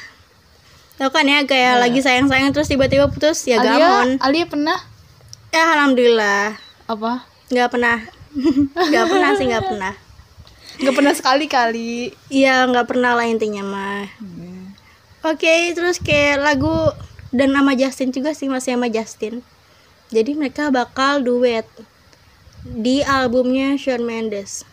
Tahu 0.96 1.10
kan 1.12 1.28
ya 1.28 1.44
kayak 1.44 1.74
Iya. 1.76 1.82
lagi 1.82 2.00
sayang-sayang 2.00 2.52
terus 2.52 2.68
tiba-tiba 2.68 3.12
putus 3.12 3.44
ya 3.44 3.60
Alia, 3.60 3.70
gamon. 3.70 4.08
Alia 4.24 4.46
pernah 4.48 4.80
Ya 5.52 5.76
alhamdulillah. 5.76 6.56
apa? 6.86 7.28
nggak 7.48 7.70
pernah. 7.70 7.98
nggak 8.92 9.06
pernah 9.06 9.30
sih 9.36 9.46
nggak 9.48 9.66
pernah. 9.66 9.94
Gak 10.76 10.92
pernah 10.92 11.14
sekali-kali. 11.16 12.12
Iya 12.28 12.68
nggak 12.68 12.88
pernah 12.88 13.16
lah 13.16 13.24
intinya 13.24 13.64
mah. 13.64 14.04
Oke, 15.24 15.72
terus 15.72 15.98
kayak 15.98 16.44
lagu 16.44 16.92
dan 17.32 17.56
sama 17.56 17.74
Justin 17.74 18.12
juga 18.12 18.36
sih 18.36 18.52
masih 18.52 18.76
sama 18.76 18.92
Justin. 18.92 19.40
Jadi 20.12 20.36
mereka 20.36 20.68
bakal 20.70 21.24
duet 21.24 21.64
di 22.62 23.00
albumnya 23.02 23.80
Shawn 23.80 24.04
Mendes. 24.04 24.68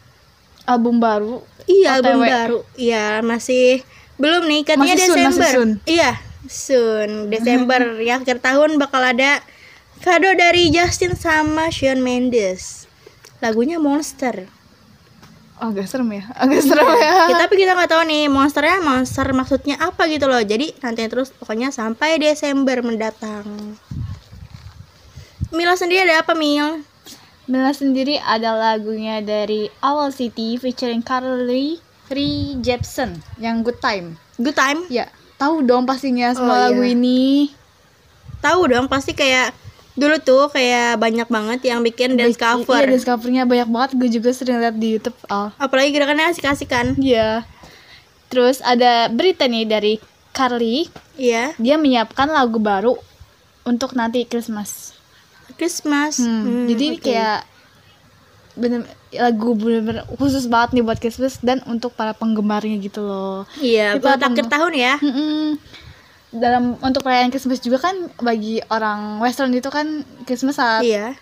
Album 0.66 0.98
baru. 0.98 1.40
Iya, 1.64 1.98
album 1.98 2.18
baru. 2.20 2.58
Iya, 2.74 3.22
masih 3.22 3.86
belum 4.20 4.42
nih 4.48 4.60
katanya 4.66 4.94
Masih 4.96 5.06
soon, 5.08 5.16
Desember. 5.16 5.40
masih 5.40 5.54
soon. 5.54 5.70
Iya, 5.88 6.10
soon 6.48 7.10
Desember 7.32 7.80
ya 8.02 8.14
akhir 8.20 8.38
tahun 8.44 8.76
bakal 8.76 9.02
ada 9.02 9.40
kado 10.02 10.30
dari 10.34 10.68
Justin 10.74 11.14
sama 11.14 11.70
Shawn 11.70 12.02
Mendes. 12.02 12.90
Lagunya 13.42 13.78
Monster. 13.82 14.46
Oh, 15.62 15.70
agak 15.70 15.86
serem 15.86 16.10
ya. 16.10 16.26
Agak 16.34 16.58
serem 16.58 16.82
ya. 16.82 17.30
Ya, 17.30 17.34
tapi 17.38 17.54
kita 17.54 17.78
nggak 17.78 17.90
tahu 17.94 18.02
nih 18.02 18.26
monsternya 18.26 18.82
monster 18.82 19.30
maksudnya 19.30 19.78
apa 19.78 20.10
gitu 20.10 20.26
loh. 20.26 20.42
Jadi 20.42 20.74
nanti 20.82 21.06
terus 21.06 21.30
pokoknya 21.30 21.70
sampai 21.70 22.18
Desember 22.18 22.82
mendatang. 22.82 23.46
Mila 25.54 25.78
sendiri 25.78 26.02
ada 26.02 26.26
apa 26.26 26.34
Mil? 26.34 26.82
Mila 27.46 27.70
sendiri 27.70 28.18
ada 28.18 28.58
lagunya 28.58 29.22
dari 29.22 29.70
Owl 29.86 30.10
City 30.10 30.58
featuring 30.58 31.02
Carly 31.06 31.78
Rae 32.12 32.36
Jepsen 32.58 33.10
yang 33.36 33.60
Good 33.60 33.80
Time. 33.80 34.14
Good 34.36 34.54
time? 34.54 34.84
Ya, 34.86 35.08
tahu 35.34 35.60
dong 35.60 35.82
pastinya 35.82 36.30
semua 36.30 36.46
Oh, 36.46 36.56
iya. 36.58 36.64
lagu 36.68 36.82
ini. 36.84 37.48
Tahu 38.38 38.60
dong 38.68 38.86
pasti 38.86 39.12
kayak 39.12 39.54
dulu 39.92 40.16
tuh 40.18 40.48
kayak 40.48 40.96
banyak 40.96 41.26
banget 41.26 41.60
yang 41.64 41.80
bikin 41.80 42.14
dance 42.14 42.34
Iya, 42.34 42.42
cover. 42.56 42.82
dance 42.82 43.02
covernya 43.02 43.44
banyak 43.44 43.68
banget. 43.68 43.90
Gue 43.94 44.08
juga 44.08 44.30
sering 44.30 44.58
lihat 44.58 44.74
di 44.74 44.96
YouTube. 44.96 45.16
Al. 45.26 45.52
Apalagi 45.56 45.90
gerakannya 45.90 46.28
asik-asikan. 46.28 46.96
Iya. 46.96 47.44
Terus 48.26 48.60
ada 48.60 49.06
berita 49.08 49.44
nih 49.44 49.64
dari 49.64 49.94
Carly. 50.32 50.88
Iya. 51.14 51.52
Dia 51.56 51.76
menyiapkan 51.76 52.26
lagu 52.26 52.56
baru 52.56 52.96
untuk 53.62 53.92
nanti 53.92 54.24
Christmas. 54.24 54.96
Christmas. 55.54 56.18
Hmm, 56.18 56.42
Hmm, 56.42 56.64
jadi 56.66 56.86
oke. 56.90 57.02
kayak 57.02 57.40
bener 58.52 58.84
lagu 59.12 59.52
bener-bener 59.52 60.04
khusus 60.16 60.48
banget 60.48 60.72
nih 60.72 60.84
buat 60.84 60.96
Christmas 60.96 61.36
dan 61.38 61.60
untuk 61.64 61.92
para 61.92 62.12
penggemarnya 62.12 62.80
gitu 62.80 63.00
loh. 63.00 63.44
Iya, 63.56 63.96
buat 63.96 64.16
akhir 64.16 64.48
tahun 64.48 64.72
ya. 64.72 64.94
Mm-mm. 64.98 65.60
Dalam 66.32 66.80
untuk 66.80 67.04
perayaan 67.04 67.28
Christmas 67.28 67.60
juga 67.60 67.76
kan 67.78 67.92
bagi 68.18 68.64
orang 68.66 69.20
Western 69.20 69.52
itu 69.52 69.68
kan 69.68 70.00
Christmas 70.24 70.56
saat 70.56 70.80
Iya. 70.80 71.12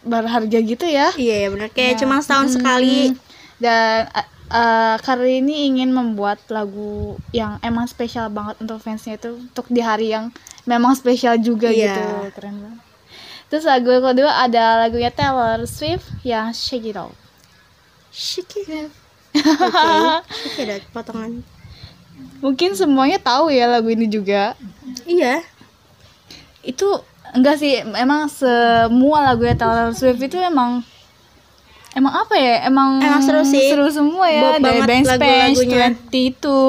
berharga 0.00 0.58
gitu 0.60 0.84
ya. 0.84 1.12
Iya, 1.16 1.36
ya 1.36 1.48
benar. 1.48 1.68
Kayak 1.72 1.92
Ya, 1.92 1.98
cuma 2.04 2.20
setahun 2.20 2.48
mm, 2.48 2.54
sekali. 2.56 2.98
Dan 3.60 4.08
uh, 4.50 4.96
Carly 5.00 5.40
ini 5.40 5.68
ingin 5.68 5.92
membuat 5.92 6.40
lagu 6.48 7.16
yang 7.30 7.56
emang 7.60 7.84
spesial 7.84 8.28
banget 8.28 8.60
untuk 8.60 8.80
fansnya 8.80 9.16
itu 9.16 9.36
untuk 9.38 9.68
di 9.68 9.80
hari 9.80 10.12
yang 10.12 10.32
memang 10.64 10.92
spesial 10.92 11.36
juga 11.36 11.68
Iya. 11.68 11.92
gitu. 11.92 12.02
Keren 12.36 12.56
banget. 12.60 12.89
Terus 13.50 13.66
lagu 13.66 13.90
kedua 13.90 14.46
ada 14.46 14.86
lagunya 14.86 15.10
Taylor 15.10 15.66
Swift 15.66 16.06
yang 16.22 16.54
Shake 16.54 16.94
It 16.94 16.96
Off. 16.96 17.10
Shake 18.14 18.62
it. 18.62 18.90
Oke. 19.34 20.22
Shake 20.30 20.62
it 20.62 20.70
out, 20.70 20.84
potongan. 20.94 21.42
Mungkin 22.38 22.78
semuanya 22.78 23.18
tahu 23.18 23.50
ya 23.50 23.66
lagu 23.66 23.90
ini 23.90 24.06
juga. 24.06 24.54
Iya. 25.02 25.42
Itu 26.62 27.02
enggak 27.34 27.58
sih, 27.58 27.82
emang 27.82 28.30
semua 28.30 29.26
lagunya 29.26 29.58
Taylor 29.58 29.94
Swift 29.98 30.22
itu 30.22 30.38
emang 30.38 30.86
emang 31.94 32.22
apa 32.22 32.34
ya? 32.38 32.70
Emang 32.70 33.02
Emang 33.02 33.22
seru 33.22 33.42
sih. 33.42 33.66
Seru 33.66 33.90
semua 33.90 34.30
ya 34.30 34.42
Bop 34.46 34.62
dari 34.62 34.78
banget 34.82 34.86
Bang 34.86 35.02
Spence, 35.06 35.58
lagu-lagunya. 35.58 35.88
20 36.06 36.30
itu. 36.30 36.62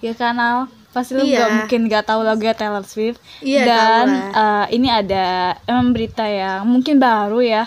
Ya 0.00 0.12
kan 0.12 0.36
Al? 0.36 0.58
Pasti 0.90 1.14
lu 1.14 1.22
Iya. 1.22 1.38
nggak 1.38 1.50
mungkin 1.54 1.80
gak 1.86 2.04
tahu 2.06 2.20
lagunya 2.22 2.54
Taylor 2.54 2.82
Swift. 2.82 3.22
Iya, 3.40 3.62
Dan 3.62 4.06
eh, 4.34 4.66
ini 4.74 4.88
ada 4.90 5.54
emang 5.64 5.94
berita 5.94 6.26
yang 6.26 6.66
mungkin 6.66 6.98
baru 6.98 7.38
ya. 7.40 7.64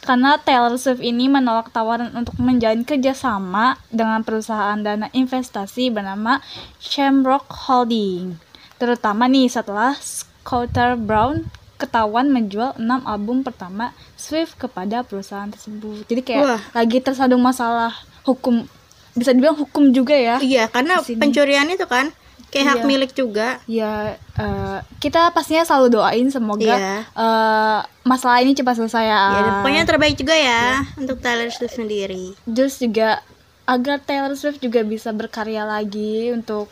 Karena 0.00 0.40
Taylor 0.40 0.76
Swift 0.76 1.00
ini 1.00 1.28
menolak 1.28 1.68
tawaran 1.70 2.12
untuk 2.16 2.36
menjalin 2.40 2.88
kerjasama 2.88 3.76
dengan 3.92 4.24
perusahaan 4.24 4.76
dana 4.76 5.12
investasi 5.12 5.92
bernama 5.92 6.40
Shamrock 6.80 7.44
Holding. 7.68 8.40
Terutama 8.80 9.28
nih 9.28 9.52
setelah 9.52 9.92
Scooter 10.00 10.96
Brown 10.96 11.44
ketahuan 11.76 12.28
menjual 12.28 12.76
6 12.76 12.84
album 13.04 13.40
pertama 13.40 13.92
Swift 14.16 14.56
kepada 14.56 15.00
perusahaan 15.04 15.48
tersebut. 15.48 16.04
Jadi 16.08 16.20
kayak 16.20 16.44
Wah. 16.44 16.60
lagi 16.72 17.00
tersandung 17.00 17.40
masalah 17.40 17.92
hukum 18.24 18.64
bisa 19.12 19.32
dibilang 19.32 19.56
hukum 19.56 19.92
juga 19.92 20.16
ya. 20.16 20.36
Iya, 20.40 20.68
karena 20.68 21.00
pencurian 21.04 21.68
itu 21.68 21.84
kan 21.84 22.08
kayak 22.50 22.66
hak 22.66 22.78
Iya. 22.82 22.86
milik 22.86 23.12
juga. 23.14 23.48
Ya, 23.64 24.14
eh, 24.36 24.78
kita 24.98 25.30
pastinya 25.30 25.62
selalu 25.62 25.96
doain 25.96 26.28
semoga 26.28 26.74
Iya. 26.74 26.96
eh, 27.06 27.80
masalah 28.02 28.42
ini 28.42 28.52
cepat 28.52 28.76
selesai 28.76 29.04
ya. 29.06 29.20
Ya, 29.30 29.40
dan 29.40 29.52
pokoknya 29.58 29.78
yang 29.78 29.90
terbaik 29.90 30.14
juga 30.14 30.34
ya 30.34 30.62
untuk 30.94 31.22
Taylor 31.22 31.48
Swift 31.48 31.78
sendiri. 31.78 32.34
Terus 32.44 32.76
juga 32.76 33.22
agar 33.64 34.02
Taylor 34.02 34.34
Swift 34.34 34.58
juga 34.58 34.82
bisa 34.82 35.14
berkarya 35.14 35.62
lagi 35.62 36.34
untuk 36.34 36.66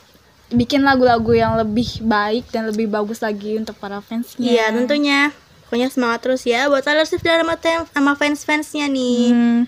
bikin 0.48 0.80
lagu-lagu 0.80 1.30
yang 1.30 1.54
lebih 1.54 2.02
baik 2.02 2.48
dan 2.50 2.66
lebih 2.66 2.88
bagus 2.88 3.20
lagi 3.20 3.54
untuk 3.54 3.76
para 3.76 4.00
fansnya. 4.00 4.42
Iya, 4.42 4.72
tentunya. 4.72 5.30
Pokoknya 5.68 5.92
semangat 5.92 6.24
terus 6.24 6.48
ya 6.48 6.64
buat 6.66 6.80
Taylor 6.80 7.04
Swift 7.04 7.20
dan 7.20 7.44
sama, 7.44 7.60
sama 7.92 8.12
fans-fansnya 8.16 8.88
nih. 8.88 9.20
Hmm. 9.28 9.60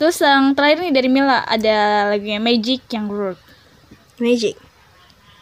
Terus 0.00 0.16
yang 0.24 0.56
terakhir 0.56 0.80
nih 0.80 0.96
dari 0.96 1.12
Mila 1.12 1.44
ada 1.44 2.08
lagunya 2.08 2.40
Magic 2.40 2.80
yang 2.88 3.12
Road. 3.12 3.36
Magic. 4.16 4.56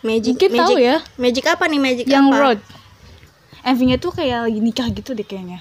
Magic. 0.01 0.33
Mungkin 0.37 0.51
magic. 0.51 0.63
tahu 0.65 0.79
ya. 0.81 0.97
Magic 1.17 1.45
apa 1.45 1.65
nih 1.69 1.81
Magic 1.81 2.05
Yang 2.09 2.27
apa? 2.29 2.39
Road. 2.41 2.61
MV-nya 3.61 3.97
tuh 4.01 4.13
kayak 4.17 4.49
lagi 4.49 4.61
nikah 4.61 4.89
gitu 4.89 5.13
deh 5.13 5.27
kayaknya. 5.27 5.61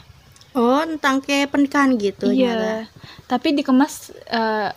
Oh, 0.56 0.80
tentang 0.82 1.20
kayak 1.20 1.52
pernikahan 1.52 2.00
gitu 2.00 2.32
Iya. 2.32 2.56
nyata. 2.56 2.74
Tapi 3.28 3.48
dikemas 3.54 4.16
eh 4.28 4.72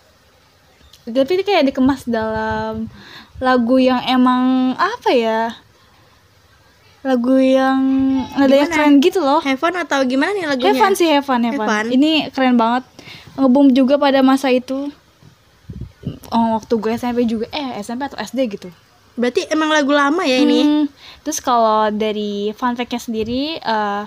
tapi 1.03 1.43
kayak 1.43 1.67
dikemas 1.67 2.07
dalam 2.07 2.87
lagu 3.39 3.77
yang 3.79 4.03
emang 4.07 4.75
apa 4.79 5.11
ya? 5.11 5.41
lagu 7.03 7.35
yang 7.35 7.83
nadanya 8.39 8.71
Gimana? 8.71 8.75
keren 8.79 8.95
gitu 9.03 9.19
loh 9.19 9.43
Heaven 9.43 9.75
atau 9.75 10.07
gimana 10.07 10.39
nih 10.39 10.47
lagunya? 10.47 10.71
Heaven 10.71 10.95
sih 10.95 11.11
Heaven, 11.11 11.51
Heaven 11.51 11.59
Heaven. 11.59 11.85
ini 11.91 12.31
keren 12.31 12.55
banget 12.55 12.87
ngebum 13.35 13.75
juga 13.75 13.99
pada 13.99 14.23
masa 14.23 14.55
itu 14.55 14.87
oh, 16.31 16.47
waktu 16.55 16.75
gue 16.79 16.93
SMP 16.95 17.27
juga 17.27 17.51
eh 17.51 17.83
SMP 17.83 18.07
atau 18.07 18.23
SD 18.23 18.47
gitu 18.55 18.71
Berarti 19.13 19.45
emang 19.53 19.69
lagu 19.69 19.93
lama 19.93 20.25
ya 20.25 20.41
ini? 20.41 20.61
Hmm, 20.65 20.85
terus 21.21 21.39
kalau 21.39 21.93
dari 21.93 22.51
fun 22.57 22.73
fact-nya 22.73 23.01
sendiri 23.01 23.61
eh, 23.61 24.05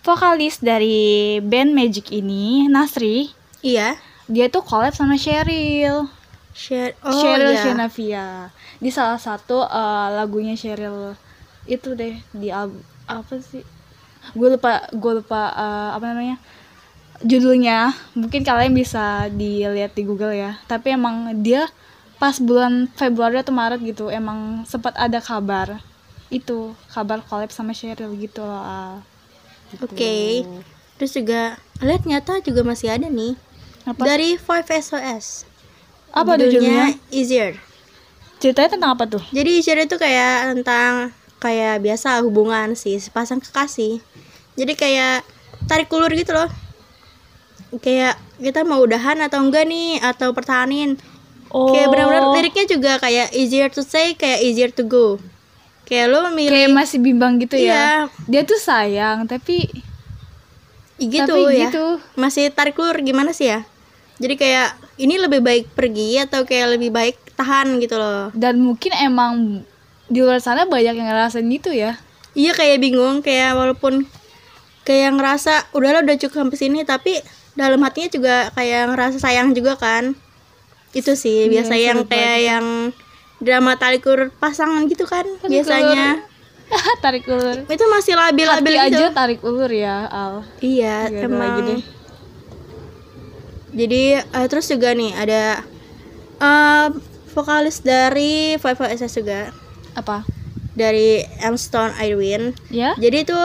vokalis 0.00 0.62
dari 0.62 1.38
band 1.42 1.74
Magic 1.74 2.14
ini 2.14 2.70
Nasri 2.70 3.34
Iya. 3.60 3.98
dia 4.30 4.46
tuh 4.46 4.62
collab 4.62 4.94
sama 4.94 5.18
Cheryl 5.18 6.06
Share. 6.54 6.94
Oh 7.04 7.12
Cheryl 7.12 7.52
iya. 7.52 7.62
Sheinafia 7.66 8.26
di 8.78 8.88
salah 8.88 9.18
satu 9.18 9.66
eh, 9.66 10.08
lagunya 10.14 10.54
Cheryl 10.54 11.18
itu 11.66 11.92
deh 11.98 12.14
di 12.30 12.48
apa 12.54 13.34
sih 13.42 13.66
gue 14.34 14.48
lupa 14.54 14.86
gue 14.94 15.12
lupa 15.20 15.52
eh, 15.52 15.90
apa 15.98 16.04
namanya 16.14 16.36
judulnya 17.24 17.90
mungkin 18.14 18.44
kalian 18.44 18.72
bisa 18.76 19.26
dilihat 19.32 19.96
di 19.96 20.02
Google 20.06 20.36
ya 20.36 20.58
tapi 20.70 20.94
emang 20.94 21.42
dia 21.42 21.66
pas 22.16 22.36
bulan 22.40 22.88
Februari 22.96 23.36
atau 23.40 23.52
Maret 23.52 23.80
gitu 23.84 24.08
emang 24.08 24.64
sempat 24.64 24.96
ada 24.96 25.20
kabar 25.20 25.80
itu 26.32 26.74
kabar 26.90 27.22
collab 27.22 27.54
sama 27.54 27.70
Cheryl 27.70 28.10
gitu 28.18 28.42
loh 28.42 28.58
Al. 28.58 29.04
Gitu. 29.70 29.84
Oke. 29.86 30.16
Terus 30.96 31.12
juga 31.12 31.60
lihat 31.84 32.02
nyata 32.08 32.40
juga 32.42 32.64
masih 32.66 32.90
ada 32.90 33.06
nih. 33.06 33.36
apa 33.86 34.02
Dari 34.02 34.34
Five 34.40 34.66
SOS. 34.66 35.46
apa 36.16 36.40
judulnya 36.40 36.96
Easier. 37.12 37.60
ceritanya 38.40 38.72
tentang 38.72 38.90
apa 38.96 39.04
tuh 39.04 39.20
Jadi 39.36 39.60
Easier 39.60 39.76
itu 39.84 40.00
kayak 40.00 40.56
tentang 40.56 41.12
kayak 41.36 41.84
biasa 41.84 42.24
hubungan 42.24 42.72
sih 42.72 42.96
sepasang 42.96 43.38
kekasih. 43.38 44.00
Jadi 44.56 44.72
kayak 44.72 45.22
tarik 45.68 45.92
ulur 45.92 46.08
gitu 46.16 46.32
loh. 46.32 46.48
Kayak 47.84 48.16
kita 48.40 48.64
mau 48.64 48.80
udahan 48.80 49.20
atau 49.20 49.44
enggak 49.44 49.68
nih 49.68 50.00
atau 50.00 50.32
pertahanin. 50.32 50.96
Oh 51.50 51.70
Kayak 51.70 51.88
benar-benar 51.90 52.24
liriknya 52.32 52.64
juga 52.66 52.92
kayak 52.96 53.30
easier 53.32 53.68
to 53.68 53.82
say 53.82 54.14
kayak 54.14 54.40
easier 54.40 54.70
to 54.70 54.82
go. 54.82 55.18
Kayak 55.84 56.06
lo 56.10 56.20
milih 56.30 56.50
kayak 56.50 56.70
masih 56.72 56.98
bimbang 56.98 57.38
gitu 57.38 57.54
Iya. 57.54 57.70
ya 57.70 57.86
dia 58.26 58.42
tuh 58.42 58.58
sayang 58.58 59.24
tapi 59.24 59.70
gitu 60.98 61.22
tapi 61.22 61.42
ya. 61.54 61.68
gitu 61.68 62.00
Masih 62.14 62.48
tarik 62.50 62.74
ulur 62.74 62.96
gimana 62.98 63.30
sih 63.30 63.46
ya? 63.46 63.62
Jadi 64.16 64.34
kayak 64.34 64.68
ini 64.96 65.20
lebih 65.20 65.44
baik 65.44 65.76
pergi 65.76 66.16
atau 66.18 66.42
kayak 66.42 66.80
lebih 66.80 66.88
baik 66.88 67.16
tahan 67.36 67.76
gitu 67.78 68.00
loh. 68.00 68.32
dan 68.32 68.56
mungkin 68.56 68.96
emang 68.96 69.60
di 70.08 70.24
luar 70.24 70.40
sana 70.40 70.64
banyak 70.64 70.96
yang 70.96 71.04
ngerasain 71.04 71.44
itu 71.44 71.68
ya 71.68 72.00
Iya 72.32 72.56
kayak 72.56 72.80
bingung 72.80 73.20
kayak 73.20 73.52
walaupun 73.52 74.08
kayak 74.82 75.12
ngerasa 75.14 75.68
udahlah 75.72 76.00
udah 76.00 76.16
cukup 76.16 76.48
sampai 76.48 76.56
sini 76.56 76.80
tapi 76.82 77.20
dalam 77.52 77.80
hatinya 77.80 78.08
juga 78.08 78.34
kayak 78.52 78.92
ngerasa 78.92 79.16
sayang 79.16 79.52
juga 79.52 79.76
kan. 79.76 80.16
Itu 80.92 81.12
sih 81.12 81.44
Iya, 81.44 81.50
biasa 81.50 81.74
yang 81.74 81.98
kayak 82.04 82.38
yang 82.40 82.66
drama 83.36 83.74
tarik 83.74 84.02
ulur 84.02 84.32
pasangan 84.32 84.84
gitu 84.84 85.04
kan 85.04 85.24
Tarik 85.24 85.50
biasanya. 85.50 86.24
tarik 87.04 87.24
ulur 87.26 87.62
Itu 87.64 87.84
masih 87.86 88.14
labil-labil 88.14 88.74
hati 88.74 88.90
gitu. 88.90 88.98
aja 88.98 89.06
tarik 89.12 89.40
ulur 89.40 89.68
ya 89.68 90.04
Al 90.04 90.42
Iya, 90.58 91.06
Gak 91.06 91.22
emang. 91.22 91.40
lagi. 91.40 91.76
Jadi 93.72 94.02
eh, 94.16 94.46
terus 94.46 94.66
juga 94.66 94.90
nih 94.90 95.12
ada 95.12 95.60
eh, 96.38 96.88
vokalis 97.30 97.80
dari 97.80 98.56
Five 98.56 98.80
SS 98.80 99.12
juga 99.16 99.52
apa 99.92 100.24
dari 100.72 101.24
Stone 101.56 101.92
Irwin. 101.98 102.52
ya 102.68 102.92
Jadi 102.94 103.16
itu 103.22 103.36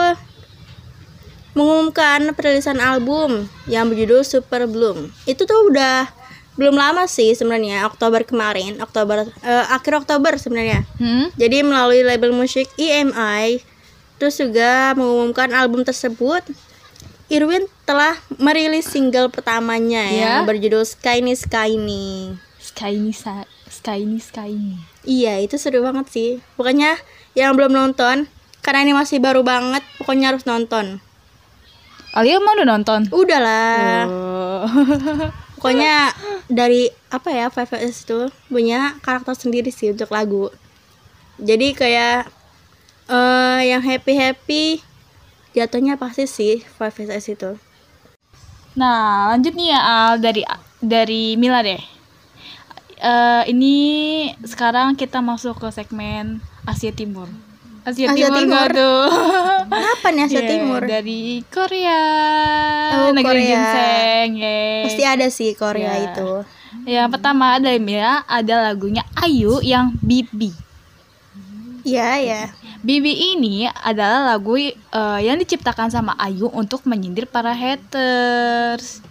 mengumumkan 1.52 2.32
perilisan 2.32 2.80
album 2.80 3.44
yang 3.66 3.86
berjudul 3.86 4.20
Super 4.22 4.64
Bloom. 4.64 5.12
Itu 5.22 5.44
tuh 5.44 5.68
udah 5.68 6.08
belum 6.52 6.74
lama 6.74 7.04
sih 7.06 7.32
sebenarnya 7.32 7.84
Oktober 7.84 8.22
kemarin, 8.22 8.76
Oktober 8.78 9.24
eh, 9.40 9.66
akhir 9.68 9.92
Oktober 9.98 10.36
sebenarnya. 10.36 10.84
hmm? 10.96 11.32
Jadi 11.34 11.62
melalui 11.62 12.02
label 12.02 12.30
musik 12.30 12.68
EMI 12.76 13.62
terus 14.16 14.36
juga 14.36 14.92
mengumumkan 14.92 15.50
album 15.50 15.82
tersebut 15.82 16.46
Irwin 17.26 17.64
telah 17.82 18.12
merilis 18.36 18.84
single 18.84 19.26
pertamanya 19.26 20.04
Ya. 20.04 20.18
yang 20.36 20.44
berjudul 20.44 20.84
Skyny 20.84 21.32
Skyny. 21.32 22.36
sky 22.62 22.94
ini 22.94 23.10
sa- 23.10 23.48
sky 23.66 24.00
ini 24.00 24.20
sky 24.20 24.48
ini 24.48 24.76
Iya, 25.02 25.40
itu 25.40 25.56
seru 25.56 25.82
banget 25.82 26.06
sih. 26.08 26.30
Pokoknya 26.54 26.94
yang 27.32 27.56
belum 27.56 27.72
nonton 27.72 28.30
karena 28.60 28.80
ini 28.80 28.92
masih 28.92 29.18
baru 29.18 29.42
banget, 29.42 29.82
pokoknya 29.96 30.30
harus 30.30 30.44
nonton. 30.44 31.02
Alia 32.12 32.36
emang 32.36 32.54
udah 32.54 32.68
nonton 32.68 33.00
Udahlah. 33.10 34.04
Oh. 34.06 34.62
Pokoknya 35.62 36.10
dari 36.50 36.90
apa 37.14 37.30
ya 37.30 37.46
Five 37.46 37.70
S 37.86 38.02
itu 38.02 38.26
punya 38.50 38.98
karakter 38.98 39.38
sendiri 39.38 39.70
sih 39.70 39.94
untuk 39.94 40.10
lagu. 40.10 40.50
Jadi 41.38 41.70
kayak 41.70 42.26
eh 43.06 43.60
yang 43.70 43.78
happy 43.78 44.12
happy 44.18 44.64
jatuhnya 45.54 45.94
pasti 45.94 46.26
sih 46.26 46.66
Five 46.66 46.98
S 47.14 47.30
itu. 47.30 47.54
Nah, 48.74 49.30
lanjut 49.30 49.54
nih 49.54 49.70
ya 49.70 49.80
Al 49.86 50.18
dari 50.18 50.42
dari 50.82 51.38
Mila 51.38 51.62
deh. 51.62 51.78
Eh 52.98 53.42
ini 53.46 53.76
sekarang 54.42 54.98
kita 54.98 55.22
masuk 55.22 55.62
ke 55.62 55.70
segmen 55.70 56.42
Asia 56.66 56.90
Timur. 56.90 57.30
Asia, 57.82 58.14
Asia 58.14 58.30
Timur, 58.30 58.38
Timur. 58.38 58.68
tuh? 58.70 59.02
Kenapa 59.66 60.06
nih 60.08 60.22
Asia 60.22 60.38
Iya, 60.38 60.48
Timur? 60.48 60.82
Dari 60.86 61.20
Korea. 61.50 62.02
Oh, 62.94 63.10
negeri 63.10 63.26
Korea. 63.42 63.48
ginseng. 63.50 64.28
yeay. 64.38 64.82
Pasti 64.86 65.02
ada 65.02 65.26
sih 65.28 65.50
Korea 65.52 65.92
Iya. 65.92 66.04
itu. 66.08 66.30
Yang 66.84 67.08
pertama 67.10 67.58
ada 67.58 67.70
Mila, 67.76 68.22
ada 68.24 68.70
lagunya 68.70 69.02
Ayu 69.16 69.58
yang 69.60 69.98
Bibi. 69.98 70.54
Iya 71.82 72.10
ya. 72.18 72.42
Bibi 72.80 73.34
ini 73.34 73.66
adalah 73.66 74.30
lagu 74.30 74.54
eh, 74.54 74.72
yang 75.18 75.34
diciptakan 75.36 75.90
sama 75.90 76.14
Ayu 76.14 76.46
untuk 76.50 76.86
menyindir 76.86 77.26
para 77.26 77.50
haters. 77.50 79.02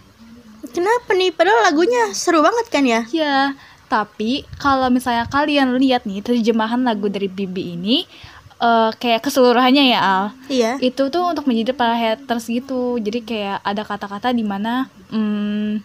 Kenapa 0.72 1.12
nih? 1.12 1.28
Padahal 1.28 1.68
lagunya 1.68 2.08
seru 2.16 2.40
banget 2.40 2.66
kan 2.72 2.84
ya? 2.88 3.04
Ya, 3.12 3.52
tapi 3.88 4.48
kalau 4.56 4.88
misalnya 4.88 5.28
kalian 5.28 5.76
lihat 5.76 6.08
nih 6.08 6.24
terjemahan 6.24 6.80
lagu 6.80 7.12
dari 7.12 7.28
Bibi 7.28 7.76
ini 7.76 8.08
eh, 8.62 8.90
kayak 8.94 9.20
keseluruhannya 9.20 9.84
ya 9.88 10.00
Al, 10.00 10.24
Iya. 10.46 10.78
itu 10.78 11.02
tuh 11.08 11.24
untuk 11.26 11.44
menyindir 11.44 11.74
para 11.74 11.92
haters 11.92 12.46
gitu. 12.46 12.96
Jadi 12.96 13.20
kayak 13.20 13.58
ada 13.60 13.82
kata-kata 13.82 14.30
di 14.30 14.42
mana 14.42 14.86
hmm, 15.10 15.82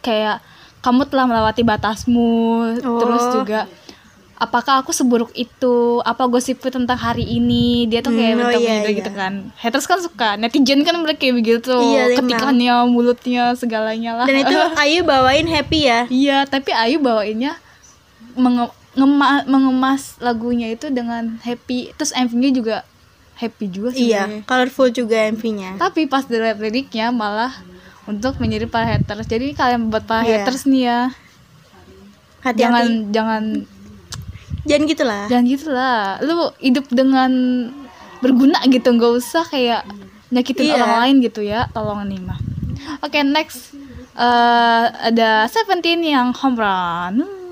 kayak 0.00 0.44
kamu 0.78 1.08
telah 1.08 1.24
melewati 1.24 1.64
batasmu, 1.64 2.36
Oh. 2.78 3.00
terus 3.00 3.24
juga 3.32 3.64
apakah 4.34 4.84
aku 4.84 4.92
seburuk 4.92 5.32
itu? 5.32 6.04
Apa 6.04 6.28
gosipku 6.28 6.68
tentang 6.68 6.98
hari 6.98 7.24
ini? 7.24 7.88
Dia 7.88 8.04
tuh 8.04 8.12
kayak 8.12 8.30
Hmm, 8.30 8.36
oh 8.36 8.42
bentuk 8.44 8.60
iya, 8.60 8.74
gitu, 8.74 8.88
iya. 8.90 8.98
gitu 9.00 9.10
kan. 9.10 9.32
Haters 9.56 9.86
kan 9.86 9.98
suka, 9.98 10.28
netizen 10.36 10.84
kan 10.84 11.00
mereka 11.00 11.24
kayak 11.24 11.36
begitu. 11.38 11.72
Iya, 11.72 12.02
emang. 12.12 12.28
Ketikannya, 12.28 12.74
mulutnya, 12.84 13.44
segalanya 13.54 14.20
lah. 14.20 14.26
Dan 14.28 14.44
itu 14.44 14.52
Ayu 14.82 15.00
bawain 15.02 15.48
happy 15.48 15.80
ya. 15.82 16.00
Iya, 16.06 16.44
tapi 16.44 16.70
Ayu 16.70 17.00
bawainnya 17.00 17.56
menge- 18.34 18.74
ngema- 18.94 19.44
mengemas 19.44 20.16
lagunya 20.18 20.70
itu 20.70 20.88
dengan 20.88 21.38
happy. 21.40 21.92
Terus 21.92 22.10
MV-nya 22.10 22.50
juga 22.50 22.76
happy 23.34 23.64
juga 23.66 23.88
sih. 23.90 24.08
Iya, 24.08 24.42
colorful 24.42 24.88
juga 24.88 25.26
MV-nya. 25.28 25.76
Tapi 25.76 26.06
pas 26.06 26.22
dilihat 26.22 26.56
liriknya 26.56 27.10
malah 27.10 27.50
untuk 28.04 28.38
menyindir 28.38 28.66
para 28.66 28.86
haters. 28.86 29.24
Jadi 29.24 29.52
kalian 29.52 29.88
buat 29.88 30.04
para 30.04 30.22
Iya. 30.22 30.42
haters 30.42 30.64
nih 30.64 30.82
ya, 30.84 31.00
Hati-hati. 32.40 32.60
jangan 32.60 32.86
jangan 33.10 33.42
Jangan 34.64 34.82
gitulah. 34.86 35.22
jangan 35.28 35.44
gitu 35.44 35.68
lah. 35.68 35.98
Lu 36.20 36.34
hidup 36.58 36.86
dengan 36.88 37.30
berguna 38.18 38.64
gitu, 38.64 38.88
nggak 38.88 39.12
usah 39.14 39.44
kayak 39.44 39.84
nyakitin 40.30 40.70
Iya. 40.70 40.74
orang 40.78 40.92
lain 40.98 41.14
gitu 41.20 41.40
ya. 41.40 41.68
Tolong 41.70 42.06
nih 42.06 42.20
mah. 42.20 42.38
Oke, 43.00 43.20
next 43.20 43.76
eh 44.14 44.84
ada 45.04 45.44
Seventeen 45.46 46.00
yang 46.00 46.30
home 46.30 46.54
run. 46.54 47.43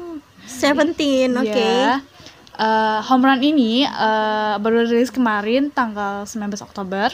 Seventeen, 0.53 1.31
oke. 1.37 1.49
Ya. 1.49 2.05
Eh, 2.53 2.99
home 3.09 3.25
run 3.25 3.41
ini 3.41 3.89
eh, 3.89 4.55
baru 4.61 4.85
rilis 4.85 5.09
kemarin 5.09 5.73
tanggal 5.73 6.29
19 6.29 6.53
Oktober. 6.61 7.09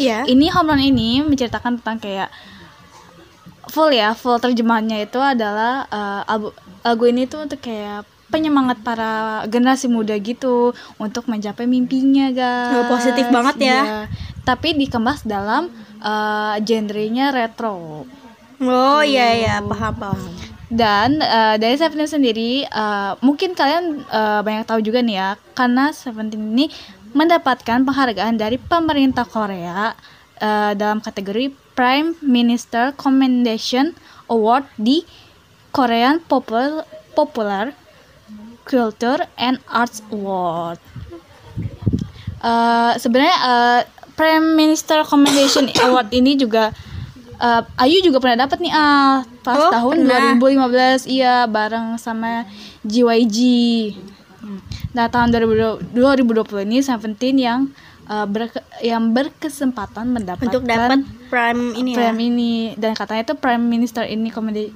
Iya. 0.00 0.24
Ini 0.24 0.46
home 0.52 0.72
run 0.72 0.82
ini 0.82 1.20
menceritakan 1.20 1.80
tentang 1.80 2.00
kayak 2.00 2.32
full 3.68 3.92
ya, 3.92 4.16
full 4.16 4.40
terjemahannya 4.40 5.04
itu 5.04 5.20
adalah 5.20 5.84
eh, 5.92 6.22
lagu, 6.24 6.48
lagu 6.80 7.04
ini 7.04 7.28
tuh 7.28 7.44
untuk 7.44 7.60
kayak 7.60 8.08
penyemangat 8.26 8.82
para 8.82 9.44
generasi 9.46 9.86
muda 9.86 10.18
gitu 10.18 10.74
untuk 10.98 11.28
mencapai 11.30 11.68
mimpinya 11.68 12.32
guys. 12.32 12.74
Oh, 12.80 12.84
positif 12.90 13.28
banget 13.30 13.56
ya. 13.60 13.66
Iya. 13.68 14.00
Tapi 14.42 14.72
dikemas 14.72 15.22
dalam 15.28 15.68
eh, 16.00 16.56
genrenya 16.64 17.28
retro. 17.28 18.08
Oh 18.56 19.02
iya 19.04 19.36
iya, 19.36 19.54
paham 19.60 19.92
paham. 20.00 20.20
Dan 20.66 21.22
eh, 21.22 21.56
dari 21.62 21.78
Seventeen 21.78 22.10
sendiri, 22.10 22.66
eh, 22.66 23.12
mungkin 23.22 23.54
kalian 23.54 24.02
eh, 24.02 24.40
banyak 24.42 24.66
tahu 24.66 24.82
juga 24.82 24.98
nih 24.98 25.14
ya, 25.14 25.30
karena 25.54 25.94
Seventeen 25.94 26.54
ini 26.54 26.66
mendapatkan 27.14 27.86
penghargaan 27.86 28.34
dari 28.34 28.58
pemerintah 28.58 29.22
Korea 29.22 29.94
eh, 30.42 30.72
dalam 30.74 30.98
kategori 30.98 31.54
Prime 31.78 32.18
Minister 32.18 32.90
Commendation 32.98 33.94
Award 34.26 34.66
di 34.74 35.06
Korean 35.70 36.18
Popular, 36.18 36.82
Popular 37.14 37.70
Culture 38.66 39.22
and 39.38 39.62
Arts 39.70 40.02
Award. 40.10 40.82
Eh, 42.42 42.92
sebenarnya 42.98 43.36
eh, 43.38 43.80
Prime 44.18 44.58
Minister 44.58 45.06
Commendation 45.06 45.70
Award 45.86 46.10
ini 46.10 46.34
juga 46.34 46.74
eh, 47.36 47.62
Ayu 47.78 48.00
juga 48.00 48.18
pernah 48.18 48.42
dapat 48.42 48.58
nih 48.58 48.70
ah 48.70 49.22
pas 49.40 49.56
Oh, 49.58 49.70
tahun 49.70 49.96
pernah. 50.04 50.36
2015 50.36 51.06
iya 51.06 51.44
bareng 51.44 51.96
sama. 51.96 52.44
Hmm. 54.38 54.60
Nah 54.92 55.06
tahun 55.06 55.30
2020 55.30 55.90
2020 55.90 56.64
ini 56.64 56.78
Seventeen 56.78 57.36
yang 57.36 57.60
eh, 58.04 58.26
berke- 58.26 58.62
yang 58.80 59.10
berkesempatan 59.10 60.06
mendapatkan 60.08 60.46
Untuk 60.48 60.64
dapat 60.64 61.02
prime 61.26 61.74
ini 61.74 61.90
ya. 61.92 61.96
Prime 61.98 62.20
ini 62.20 62.52
dan 62.74 62.92
katanya 62.92 63.22
itu 63.24 63.34
Prime 63.34 63.64
Minister 63.64 64.02
ini 64.02 64.28
komedi 64.28 64.70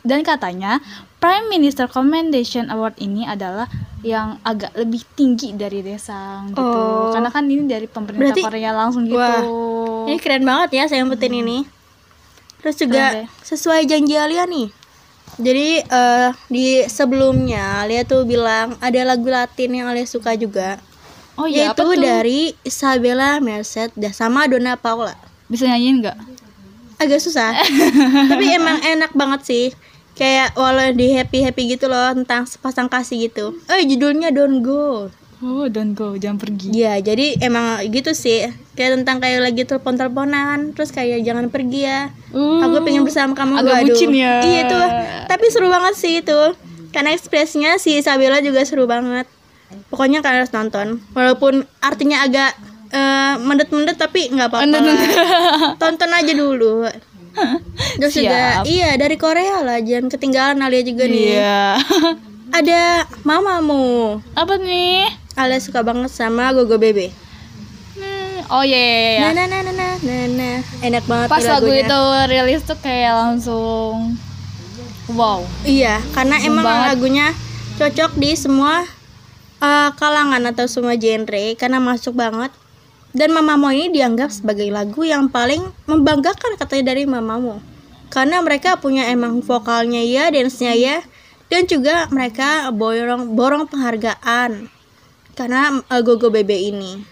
dan 0.00 0.24
katanya 0.24 0.80
Prime 1.18 1.46
Minister 1.46 1.84
Commendation 1.86 2.68
Award 2.68 2.96
ini 2.98 3.24
adalah 3.24 3.68
yang 4.00 4.40
agak 4.42 4.72
lebih 4.74 5.04
tinggi 5.14 5.52
dari 5.52 5.80
Desang 5.80 6.50
gitu. 6.50 6.60
Oh. 6.60 7.12
Karena 7.12 7.28
kan 7.28 7.44
ini 7.44 7.64
dari 7.64 7.84
pemerintah 7.84 8.32
Berarti- 8.32 8.44
Korea 8.44 8.72
langsung 8.72 9.04
gitu. 9.04 9.16
Wah, 9.16 9.44
Ini 10.04 10.16
keren 10.18 10.42
banget 10.42 10.68
ya 10.74 10.84
saya 10.84 11.00
Seventeen 11.00 11.36
ini. 11.38 11.58
Terus 12.64 12.80
juga 12.80 13.04
deh. 13.12 13.28
sesuai 13.44 13.84
janji 13.84 14.16
Alia 14.16 14.48
nih. 14.48 14.72
Jadi 15.36 15.84
eh, 15.84 16.28
di 16.48 16.80
sebelumnya 16.88 17.84
Alia 17.84 18.08
tuh 18.08 18.24
bilang 18.24 18.80
ada 18.80 19.00
lagu 19.04 19.28
Latin 19.28 19.76
yang 19.76 19.92
Alia 19.92 20.08
suka 20.08 20.32
juga. 20.32 20.80
Oh 21.36 21.44
iya, 21.44 21.68
yaitu 21.74 21.84
tuh? 21.84 21.98
dari 22.00 22.56
Isabella 22.64 23.36
Merced 23.42 23.92
dan 23.98 24.16
sama 24.16 24.48
Donna 24.48 24.80
Paula. 24.80 25.12
Bisa 25.50 25.68
nyanyiin 25.68 26.00
nggak? 26.00 26.18
Agak 27.04 27.20
susah. 27.20 27.52
Tapi 28.32 28.46
emang 28.54 28.80
enak 28.80 29.12
banget 29.12 29.40
sih. 29.44 29.66
Kayak 30.14 30.56
walau 30.56 30.94
di 30.94 31.10
happy 31.12 31.42
happy 31.44 31.74
gitu 31.74 31.90
loh 31.90 32.14
tentang 32.16 32.48
sepasang 32.48 32.88
kasih 32.88 33.28
gitu. 33.28 33.58
Eh 33.68 33.84
judulnya 33.84 34.32
Don't 34.32 34.62
Go. 34.64 35.12
Oh, 35.42 35.66
don't 35.66 35.98
go, 35.98 36.14
jangan 36.14 36.38
pergi. 36.38 36.70
Iya, 36.70 37.02
jadi 37.02 37.40
emang 37.42 37.82
gitu 37.90 38.14
sih. 38.14 38.46
Kayak 38.78 39.02
tentang 39.02 39.18
kayak 39.18 39.40
lagi 39.42 39.62
telepon-teleponan, 39.66 40.72
terus 40.76 40.94
kayak 40.94 41.24
jangan 41.26 41.50
pergi 41.50 41.90
ya. 41.90 42.12
Uh, 42.30 42.62
Aku 42.62 42.84
pengen 42.86 43.02
bersama 43.02 43.34
kamu. 43.34 43.58
agak 43.58 43.74
Waduh. 43.82 43.86
bucin 43.90 44.10
ya. 44.14 44.32
Iya 44.40 44.60
itu. 44.68 44.80
Tapi 45.26 45.44
seru 45.50 45.68
banget 45.72 45.94
sih 45.98 46.22
itu. 46.22 46.40
Karena 46.94 47.10
ekspresinya 47.10 47.74
si 47.82 47.98
Isabella 47.98 48.38
juga 48.38 48.62
seru 48.62 48.86
banget. 48.86 49.26
Pokoknya 49.90 50.22
kalian 50.22 50.46
harus 50.46 50.54
nonton. 50.54 51.02
Walaupun 51.10 51.66
artinya 51.82 52.22
agak 52.22 52.54
eh, 52.94 53.34
mendet-mendet 53.42 53.98
tapi 53.98 54.30
nggak 54.30 54.48
apa-apa. 54.48 54.78
Tonton 55.82 56.10
aja 56.14 56.32
dulu. 56.32 56.86
Terus 57.98 58.14
juga 58.14 58.62
iya 58.62 58.94
dari 58.94 59.18
Korea 59.18 59.58
lah, 59.66 59.82
jangan 59.82 60.06
ketinggalan 60.06 60.62
Alia 60.62 60.86
juga 60.86 61.10
nih. 61.10 61.42
Iya. 61.42 61.62
Ada 62.54 63.10
mamamu. 63.26 64.22
apa 64.38 64.54
nih? 64.62 65.23
Alia 65.34 65.58
suka 65.58 65.82
banget 65.82 66.14
sama 66.14 66.54
Gogo 66.54 66.78
Bebe. 66.78 67.10
Hmm, 67.98 68.46
oh 68.54 68.62
iya, 68.62 68.78
iya, 68.78 68.98
iya. 69.18 69.18
Nah, 69.18 69.32
nah, 69.34 69.46
nah, 69.50 69.60
nah, 69.74 69.94
nah, 69.98 70.24
nah. 70.30 70.56
Enak 70.78 71.04
banget 71.10 71.26
Pas 71.26 71.42
lagu 71.42 71.66
lagunya. 71.66 71.90
itu 71.90 72.00
rilis 72.30 72.62
tuh 72.62 72.78
kayak 72.78 73.12
langsung 73.18 74.14
wow. 75.10 75.42
Iya, 75.66 75.98
karena 76.14 76.38
emang 76.38 76.62
banget. 76.62 76.86
lagunya 76.94 77.26
cocok 77.82 78.14
di 78.14 78.30
semua 78.38 78.86
eh, 79.58 79.90
kalangan 79.98 80.42
atau 80.54 80.70
semua 80.70 80.94
genre 80.94 81.58
karena 81.58 81.82
masuk 81.82 82.14
banget. 82.14 82.54
Dan 83.14 83.30
Mamamoo 83.30 83.70
ini 83.70 83.94
dianggap 83.94 84.34
sebagai 84.34 84.66
lagu 84.74 85.06
yang 85.06 85.30
paling 85.30 85.62
membanggakan 85.86 86.58
katanya 86.58 86.94
dari 86.94 87.06
Mamamoo. 87.06 87.62
Karena 88.10 88.38
mereka 88.42 88.78
punya 88.78 89.06
emang 89.10 89.38
vokalnya 89.42 90.02
ya, 90.02 90.30
dance-nya 90.34 90.74
ya, 90.74 90.98
dan 91.46 91.66
juga 91.66 92.10
mereka 92.10 92.70
borong 92.74 93.34
borong 93.34 93.70
penghargaan 93.70 94.73
karena 95.34 95.82
eh, 95.84 96.00
Gogo 96.00 96.28
Bebe 96.28 96.56
ini. 96.56 97.02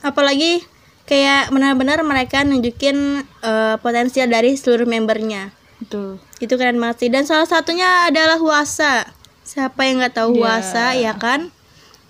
Apalagi 0.00 0.60
kayak 1.02 1.50
benar-benar 1.50 2.00
mereka 2.02 2.42
nunjukin 2.42 2.96
eh, 3.40 3.74
potensial 3.76 4.26
dari 4.26 4.54
seluruh 4.54 4.84
membernya 4.84 5.50
Betul. 5.76 6.22
itu 6.38 6.54
keren 6.54 6.78
banget 6.78 6.96
sih 6.98 7.10
dan 7.10 7.26
salah 7.26 7.44
satunya 7.44 8.06
adalah 8.06 8.38
Huasa 8.38 9.10
siapa 9.42 9.82
yang 9.82 9.98
nggak 9.98 10.14
tahu 10.14 10.30
Iya. 10.32 10.40
Huasa 10.40 10.84
ya 10.94 11.12
kan 11.12 11.50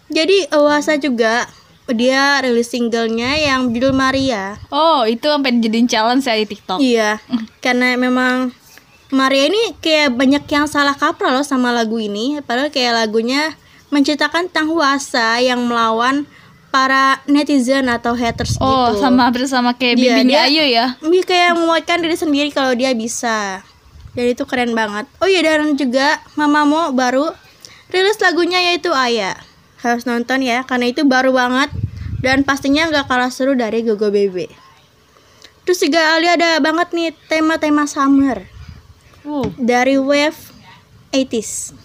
jadi 0.07 0.45
eh, 0.45 0.61
Huasa 0.61 1.01
juga 1.01 1.49
dia 1.89 2.39
rilis 2.41 2.69
singlenya 2.69 3.33
yang 3.35 3.73
judul 3.73 3.93
Maria 3.93 4.61
Oh, 4.69 5.03
itu 5.05 5.25
sampai 5.25 5.57
dijadiin 5.57 5.89
challenge 5.89 6.25
ya 6.25 6.37
di 6.37 6.47
TikTok. 6.47 6.79
iya 6.79 7.17
karena 7.59 7.97
memang 7.97 8.53
Maria 9.09 9.49
ini 9.49 9.73
kayak 9.77 10.13
banyak 10.15 10.45
yang 10.47 10.65
salah 10.65 10.93
kaprah 10.93 11.33
loh 11.33 11.45
sama 11.45 11.73
lagu 11.73 11.97
ini 11.97 12.41
padahal 12.41 12.69
kayak 12.69 12.93
lagunya 12.95 13.57
menceritakan 13.93 14.49
tentang 14.49 14.73
Huasa 14.73 15.39
yang 15.39 15.61
melawan 15.63 16.25
para 16.73 17.21
netizen 17.29 17.85
atau 17.87 18.17
haters 18.17 18.57
Oh, 18.57 18.97
gitu. 18.97 19.05
sama 19.05 19.29
hampir 19.29 19.45
sama 19.45 19.77
kayak 19.77 20.01
Iya, 20.01 20.17
Bibi 20.17 20.23
dia- 20.27 20.45
Ayu 20.49 20.65
ya. 20.65 20.87
dia 20.97 21.23
kayak 21.23 21.53
menguatkan 21.55 22.01
diri 22.01 22.17
sendiri 22.17 22.49
kalau 22.49 22.73
dia 22.73 22.97
bisa. 22.97 23.61
Dan 24.13 24.25
itu 24.27 24.45
keren 24.45 24.73
banget. 24.73 25.05
Oh 25.21 25.29
iya 25.29 25.41
dan 25.41 25.73
juga 25.73 26.21
Mamamoo 26.33 26.93
baru 26.93 27.29
rilis 27.89 28.17
lagunya 28.19 28.61
yaitu 28.63 28.89
Aya. 28.89 29.37
Harus 29.79 30.05
nonton 30.05 30.41
ya 30.41 30.65
karena 30.65 30.89
itu 30.89 31.05
baru 31.05 31.29
banget. 31.31 31.69
Dan 32.25 32.41
pastinya 32.43 32.89
nggak 32.89 33.05
kalah 33.05 33.29
seru 33.29 33.53
dari 33.53 33.83
Gogo 33.83 34.09
Bebe. 34.09 34.49
Terus 35.65 35.79
juga 35.79 36.15
Ali 36.15 36.27
ada 36.27 36.57
banget 36.59 36.89
nih 36.93 37.13
tema-tema 37.27 37.85
summer. 37.85 38.47
Uh, 39.23 39.47
dari 39.55 39.95
wave 39.97 40.35
80s 41.11 41.77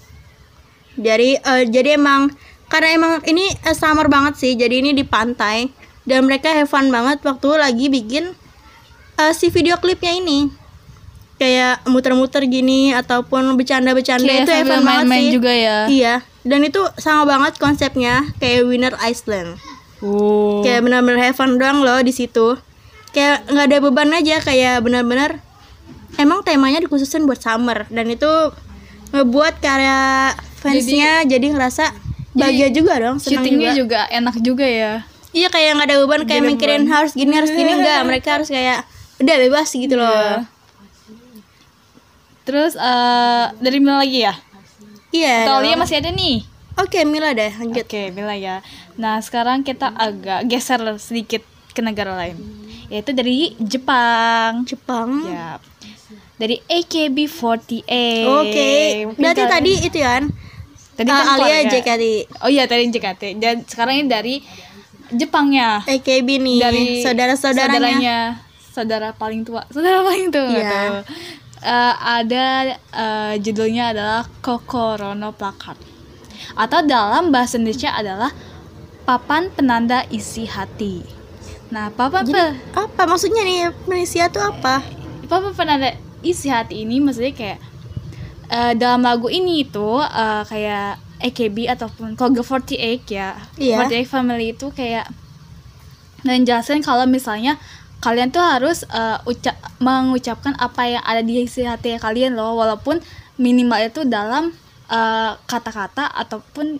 dari 0.97 1.37
eh, 1.37 1.63
jadi 1.69 1.95
emang 1.95 2.33
karena 2.67 2.89
emang 2.97 3.13
ini 3.23 3.47
eh, 3.53 3.75
summer 3.77 4.11
banget 4.11 4.35
sih 4.35 4.57
jadi 4.57 4.81
ini 4.81 4.91
di 4.91 5.05
pantai. 5.07 5.69
Dan 6.07 6.23
mereka 6.23 6.47
have 6.55 6.71
fun 6.71 6.87
banget 6.87 7.19
waktu 7.23 7.47
lagi 7.59 7.91
bikin 7.91 8.31
eh, 9.17 9.33
si 9.35 9.47
video 9.53 9.77
klipnya 9.77 10.15
ini. 10.15 10.49
Kayak 11.37 11.85
muter-muter 11.85 12.49
gini 12.49 12.97
ataupun 12.97 13.53
bercanda-bercanda 13.53 14.25
itu 14.41 14.49
have 14.49 14.65
fun 14.65 14.81
banget 14.81 15.05
main-main 15.05 15.25
sih. 15.29 15.33
juga 15.37 15.51
ya. 15.53 15.77
iya. 15.85 16.15
Dan 16.41 16.63
itu 16.63 16.79
sama 16.97 17.27
banget 17.27 17.59
konsepnya 17.59 18.23
kayak 18.39 18.65
Winner 18.65 18.95
Iceland 19.03 19.59
Oh. 19.97 20.61
kayak 20.61 20.85
benar-benar 20.85 21.17
have 21.25 21.33
fun 21.37 21.57
doang 21.57 21.81
loh 21.81 21.97
di 22.05 22.13
situ. 22.13 22.57
Kayak 23.13 23.49
nggak 23.49 23.65
ada 23.65 23.77
beban 23.81 24.13
aja 24.13 24.37
kayak 24.45 24.85
benar-benar 24.85 25.41
emang 26.21 26.45
temanya 26.45 26.81
dikhususin 26.85 27.25
buat 27.25 27.41
summer. 27.41 27.89
Dan 27.89 28.13
itu 28.13 28.29
ngebuat 29.11 29.57
karya 29.57 30.33
fansnya 30.67 31.11
jadi, 31.23 31.47
ngerasa 31.55 31.85
bahagia 32.37 32.67
juga 32.69 32.93
dong 32.99 33.17
senang 33.17 33.47
juga. 33.47 33.71
juga. 33.73 34.01
enak 34.11 34.35
juga 34.43 34.65
ya. 34.67 34.93
iya 35.31 35.47
kayak 35.49 35.71
nggak 35.79 35.87
ada 35.89 35.95
beban 36.03 36.21
kayak 36.27 36.43
mikirin 36.45 36.83
beban. 36.85 36.93
harus 36.93 37.11
gini 37.15 37.33
harus 37.33 37.51
gini 37.51 37.71
enggak 37.73 37.99
mereka 38.09 38.37
harus 38.37 38.49
kayak 38.51 38.85
udah 39.17 39.35
bebas 39.41 39.69
gitu 39.73 39.95
loh 39.97 40.11
Iya. 40.13 40.55
Terus 42.47 42.79
eh 42.79 43.45
dari 43.59 43.83
Mila 43.83 43.99
lagi 43.99 44.23
ya? 44.23 44.31
iya 45.11 45.43
Atau 45.43 45.59
dong. 45.59 45.67
Lia 45.67 45.75
masih 45.75 45.99
ada 45.99 46.15
nih? 46.15 46.47
oke 46.77 46.99
Mila 47.03 47.35
deh 47.35 47.51
lanjut 47.57 47.83
Oke, 47.83 48.01
Mila 48.15 48.35
ya. 48.37 48.63
Nah, 48.95 49.19
sekarang 49.19 49.67
kita 49.67 49.91
agak 49.91 50.47
geser 50.47 50.79
sedikit 50.95 51.43
ke 51.75 51.83
negara 51.83 52.15
lain. 52.15 52.39
Yaitu 52.87 53.11
dari 53.11 53.51
Jepang. 53.59 54.63
Jepang 54.63 55.27
Ya. 55.27 55.59
Dari 56.37 56.61
AKB48. 56.69 57.91
oke 58.23 58.69
Mungkin 59.09 59.19
berarti 59.19 59.43
tadi 59.43 59.71
itu 59.83 59.99
kan 59.99 60.29
tadi 60.97 61.07
uh, 61.07 61.15
kan 61.15 61.25
Alia 61.31 61.45
Korea. 61.61 61.71
JKT 61.71 62.03
Oh 62.39 62.49
iya, 62.49 62.63
tadi 62.65 62.89
JKT. 62.89 63.23
Dan 63.37 63.55
sekarang 63.63 63.93
ini 63.95 64.07
dari 64.07 64.35
Jepangnya. 65.07 65.85
AKB 65.85 66.27
nih 66.37 66.57
dari 66.59 66.83
saudara-saudaranya 66.99 67.79
saudaranya, 67.79 68.19
saudara 68.67 69.09
paling 69.11 69.41
tua 69.41 69.63
saudara 69.73 70.01
paling 70.01 70.27
tua 70.27 70.51
Iya. 70.51 70.67
tahu. 70.67 70.95
Eh, 71.57 71.93
ada 71.97 72.45
eh, 72.75 73.33
judulnya 73.37 73.89
adalah 73.89 74.27
Kokorono 74.39 75.31
Placard 75.31 75.79
atau 76.53 76.79
dalam 76.81 77.29
bahasa 77.29 77.57
Indonesia 77.57 77.89
adalah 77.91 78.29
papan 79.03 79.49
penanda 79.49 80.05
isi 80.07 80.45
hati 80.45 81.01
nah 81.67 81.89
papan 81.89 82.23
pe- 82.23 82.55
apa 82.71 83.01
maksudnya 83.03 83.41
nih 83.41 83.73
Indonesia 83.83 84.27
tuh 84.27 84.43
apa 84.45 84.85
papan 85.25 85.51
penanda 85.51 85.89
isi 86.21 86.47
hati 86.47 86.83
ini 86.83 86.99
maksudnya 86.99 87.33
kayak 87.33 87.59
eh, 88.49 88.73
dalam 88.73 89.01
lagu 89.01 89.27
ini 89.27 89.61
itu 89.61 89.87
eh, 89.99 90.43
kayak 90.43 90.97
AKB 91.17 91.65
ataupun 91.67 92.13
Koga 92.13 92.41
48 92.41 93.09
ya 93.09 93.33
Iya. 93.57 93.83
48 93.83 94.05
family 94.05 94.53
itu 94.53 94.69
kayak 94.69 95.09
menjelaskan 96.21 96.81
kalau 96.81 97.05
misalnya 97.05 97.57
kalian 97.99 98.29
tuh 98.29 98.41
harus 98.41 98.85
eh, 98.85 99.17
uca- 99.25 99.57
mengucapkan 99.77 100.53
apa 100.55 100.81
yang 100.87 101.03
ada 101.03 101.21
di 101.21 101.41
isi 101.41 101.63
hati 101.63 101.97
kalian 101.97 102.33
loh 102.33 102.53
walaupun 102.53 103.01
minimal 103.37 103.81
itu 103.81 104.01
dalam 104.03 104.53
kata-kata 105.45 106.07
ataupun 106.07 106.79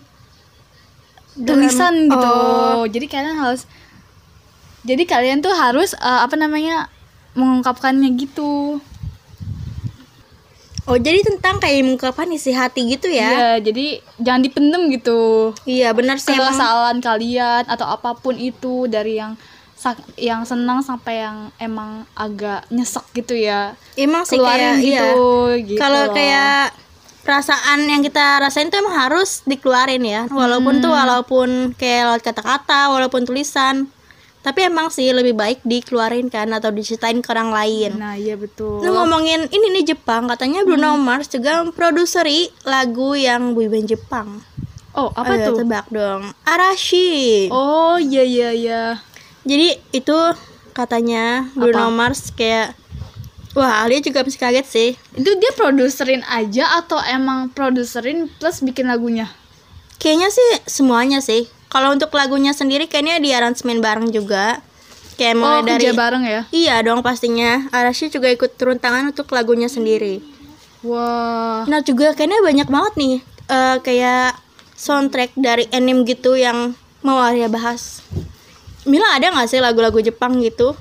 tulisan 1.36 2.08
gitu. 2.08 2.16
Oh. 2.16 2.88
Jadi 2.88 3.04
kalian 3.04 3.36
harus 3.36 3.68
jadi 4.80 5.04
kalian 5.04 5.38
tuh 5.38 5.52
harus 5.52 5.92
eh, 5.92 6.20
apa 6.24 6.32
namanya 6.34 6.88
mengungkapkannya 7.36 8.08
gitu. 8.16 8.80
Oh, 10.88 10.96
jadi 10.96 11.20
tentang 11.20 11.60
kayak 11.60 11.84
mengungkapkan 11.84 12.32
isi 12.32 12.48
hati 12.50 12.88
gitu 12.88 13.06
ya? 13.06 13.28
Iya, 13.28 13.50
jadi 13.60 13.86
jangan 14.16 14.40
dipendem 14.40 14.88
gitu. 14.88 15.52
Iya, 15.62 15.92
benar 15.92 16.16
sih. 16.16 16.32
Kesalahan 16.32 16.98
kalian 16.98 17.68
atau 17.68 17.86
apa 17.86 18.16
pun 18.16 18.32
itu 18.34 18.88
dari 18.88 19.20
yang 19.20 19.36
sak- 19.76 20.00
yang 20.16 20.42
senang 20.42 20.80
sampai 20.80 21.20
yang 21.20 21.52
emang 21.58 22.08
agak 22.12 22.64
nyesek 22.68 23.04
gitu 23.12 23.36
ya. 23.36 23.76
Emang 23.94 24.24
sih 24.24 24.34
Keluarin 24.34 24.58
kayak 24.58 24.80
gitu, 24.80 25.12
iya. 25.52 25.60
gitu 25.62 25.76
Kalau 25.76 26.02
loh. 26.08 26.14
kayak 26.16 26.72
perasaan 27.20 27.84
yang 27.84 28.00
kita 28.00 28.40
rasain 28.40 28.72
tuh 28.72 28.80
emang 28.80 28.96
harus 28.96 29.44
dikeluarin 29.44 30.00
ya. 30.00 30.24
Walaupun 30.26 30.80
tuh 30.80 30.88
Hmm. 30.88 30.98
walaupun 30.98 31.48
kayak 31.76 32.24
kata-kata, 32.24 32.88
walaupun 32.88 33.22
tulisan. 33.22 33.92
Tapi 34.48 34.64
emang 34.64 34.88
sih 34.88 35.12
lebih 35.12 35.36
baik 35.36 35.60
dikeluarin 35.60 36.32
kan 36.32 36.48
atau 36.56 36.72
diceritain 36.72 37.20
ke 37.20 37.28
orang 37.28 37.52
lain. 37.52 38.00
Nah, 38.00 38.16
iya 38.16 38.32
betul. 38.32 38.80
Nah 38.80 38.96
ngomongin 38.96 39.44
ini 39.52 39.76
nih 39.76 39.92
Jepang, 39.92 40.24
katanya 40.24 40.64
Bruno 40.64 40.96
Hmm. 40.96 41.04
Mars 41.04 41.28
juga 41.28 41.60
memproduksi 41.60 42.48
lagu 42.64 43.12
yang 43.12 43.52
boyband 43.52 43.92
Jepang. 43.92 44.40
Oh, 44.96 45.12
apa 45.12 45.36
Ayo, 45.36 45.52
tuh? 45.52 45.60
Tebak 45.60 45.92
dong. 45.92 46.32
Arashi. 46.48 47.52
Oh, 47.52 48.00
iya 48.00 48.24
iya 48.24 48.50
iya. 48.56 48.82
Jadi 49.44 49.76
itu 49.92 50.16
katanya 50.72 51.52
Bruno 51.52 51.92
Apa? 51.92 51.92
Mars 51.92 52.32
kayak 52.32 52.72
Wah, 53.52 53.82
Alia 53.82 53.98
juga 53.98 54.22
masih 54.22 54.38
kaget 54.38 54.66
sih. 54.70 54.90
Itu 55.18 55.34
dia 55.36 55.50
produserin 55.56 56.22
aja 56.30 56.78
atau 56.78 57.00
emang 57.02 57.50
produserin 57.50 58.30
plus 58.38 58.62
bikin 58.62 58.86
lagunya? 58.86 59.26
Kayaknya 59.98 60.30
sih 60.30 60.48
semuanya 60.70 61.18
sih. 61.18 61.50
Kalau 61.68 61.92
untuk 61.92 62.08
lagunya 62.16 62.56
sendiri 62.56 62.88
kayaknya 62.88 63.20
di 63.20 63.30
aransemen 63.36 63.84
bareng 63.84 64.08
juga. 64.08 64.64
Kayak 65.18 65.34
mulai 65.34 65.60
oh, 65.60 65.66
dari 65.66 65.82
kerja 65.82 65.98
bareng 65.98 66.22
ya? 66.24 66.42
Iya 66.54 66.76
dong 66.86 67.02
pastinya. 67.02 67.66
Arashi 67.74 68.08
juga 68.08 68.30
ikut 68.30 68.54
turun 68.54 68.78
tangan 68.78 69.10
untuk 69.10 69.28
lagunya 69.34 69.66
sendiri. 69.66 70.22
Wah. 70.86 71.66
Nah 71.66 71.82
juga 71.82 72.14
kayaknya 72.14 72.38
banyak 72.38 72.68
banget 72.70 72.92
nih 72.94 73.16
eh, 73.50 73.76
kayak 73.82 74.38
soundtrack 74.78 75.34
dari 75.34 75.66
anime 75.74 76.06
gitu 76.06 76.38
yang 76.38 76.72
mau 77.02 77.18
Arya 77.18 77.50
bahas. 77.50 78.00
Mila 78.86 79.18
ada 79.18 79.34
nggak 79.34 79.48
sih 79.50 79.58
lagu-lagu 79.58 79.98
Jepang 79.98 80.38
gitu 80.38 80.78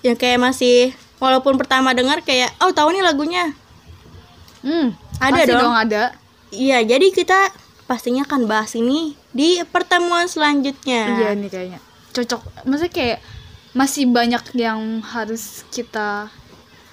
yang 0.00 0.16
kayak 0.16 0.40
masih 0.40 0.96
walaupun 1.20 1.60
pertama 1.60 1.92
dengar 1.92 2.24
kayak 2.24 2.50
oh 2.64 2.72
tahu 2.72 2.90
nih 2.90 3.04
lagunya. 3.04 3.52
Hmm, 4.64 4.96
Ada 5.20 5.44
pasti 5.44 5.52
dong. 5.52 5.76
ada. 5.76 6.04
Iya 6.48 6.80
jadi 6.88 7.06
kita 7.12 7.52
pastinya 7.84 8.24
akan 8.24 8.48
bahas 8.48 8.72
ini 8.72 9.12
di 9.34 9.58
pertemuan 9.66 10.30
selanjutnya. 10.30 11.02
Iya 11.18 11.30
nih 11.34 11.50
kayaknya. 11.50 11.80
Cocok. 12.14 12.64
Maksudnya 12.64 12.94
kayak 12.94 13.18
masih 13.74 14.06
banyak 14.06 14.42
yang 14.54 15.02
harus 15.02 15.66
kita 15.74 16.30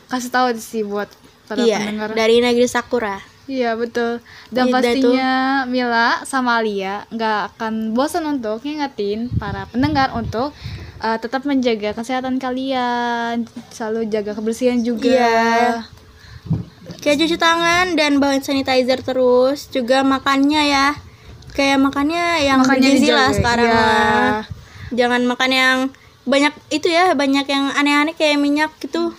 kasih 0.10 0.34
tahu 0.34 0.47
sih 0.58 0.82
buat 0.82 1.08
para 1.45 1.62
Iya 1.62 1.77
pendengar. 1.77 2.10
dari 2.17 2.41
negeri 2.41 2.65
Sakura. 2.65 3.21
Iya 3.45 3.77
betul. 3.77 4.19
Dan 4.49 4.69
Iya, 4.69 4.73
pastinya 4.73 5.32
Mila 5.69 6.25
sama 6.25 6.58
Alia 6.58 7.06
nggak 7.13 7.56
akan 7.56 7.93
bosan 7.93 8.25
untuk 8.25 8.65
ngingetin 8.65 9.30
para 9.38 9.69
pendengar 9.69 10.13
untuk 10.17 10.56
uh, 10.97 11.17
tetap 11.21 11.45
menjaga 11.45 11.93
kesehatan 11.93 12.41
kalian, 12.41 13.45
selalu 13.69 14.10
jaga 14.10 14.34
kebersihan 14.34 14.82
juga. 14.82 15.06
Iya. 15.13 15.86
Kayak 17.01 17.17
cuci 17.25 17.38
tangan 17.38 17.97
dan 17.97 18.21
bawa 18.21 18.38
sanitizer 18.41 19.01
terus. 19.01 19.69
Juga 19.69 20.01
makannya 20.06 20.63
ya. 20.69 20.88
Kayak 21.51 21.77
makannya 21.83 22.25
yang 22.47 22.59
Makannya 22.63 22.79
bergizi 22.79 23.09
lah 23.11 23.29
dijaga, 23.29 23.37
sekarang 23.37 23.69
mah. 23.71 24.41
Jangan 24.91 25.21
makan 25.27 25.51
yang 25.51 25.77
banyak 26.23 26.53
itu 26.71 26.87
ya, 26.87 27.11
banyak 27.11 27.45
yang 27.47 27.65
aneh-aneh 27.75 28.15
kayak 28.15 28.39
minyak 28.39 28.71
gitu. 28.79 29.11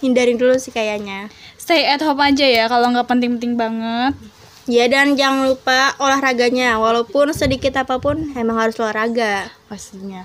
Hindarin 0.00 0.38
dulu 0.38 0.56
sih 0.56 0.70
kayaknya. 0.70 1.28
Stay 1.60 1.84
at 1.86 2.00
home 2.00 2.22
aja 2.24 2.46
ya 2.46 2.64
kalau 2.70 2.88
nggak 2.90 3.06
penting-penting 3.10 3.58
banget. 3.58 4.14
Ya 4.70 4.86
dan 4.86 5.18
jangan 5.18 5.50
lupa 5.50 5.98
olahraganya. 5.98 6.78
Walaupun 6.78 7.34
sedikit 7.34 7.74
apa 7.74 7.98
pun 7.98 8.32
emang 8.38 8.54
harus 8.54 8.78
olahraga. 8.78 9.50
Pastinya. 9.66 10.24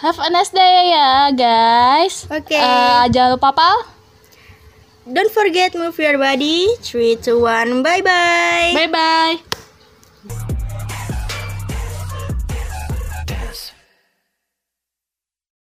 Have 0.00 0.18
a 0.18 0.28
nice 0.32 0.50
day 0.50 0.90
ya 0.90 1.30
guys. 1.36 2.26
Oke. 2.32 2.56
Uh, 2.56 3.06
jangan 3.12 3.38
lupa 3.38 3.54
apa? 3.54 3.70
Don't 5.04 5.28
forget 5.28 5.76
move 5.76 5.96
your 6.00 6.16
body. 6.16 6.64
3 6.80 7.20
2 7.20 7.36
1. 7.36 7.84
Bye 7.84 8.00
bye. 8.00 8.72
Bye 8.72 8.88
bye. 8.88 10.50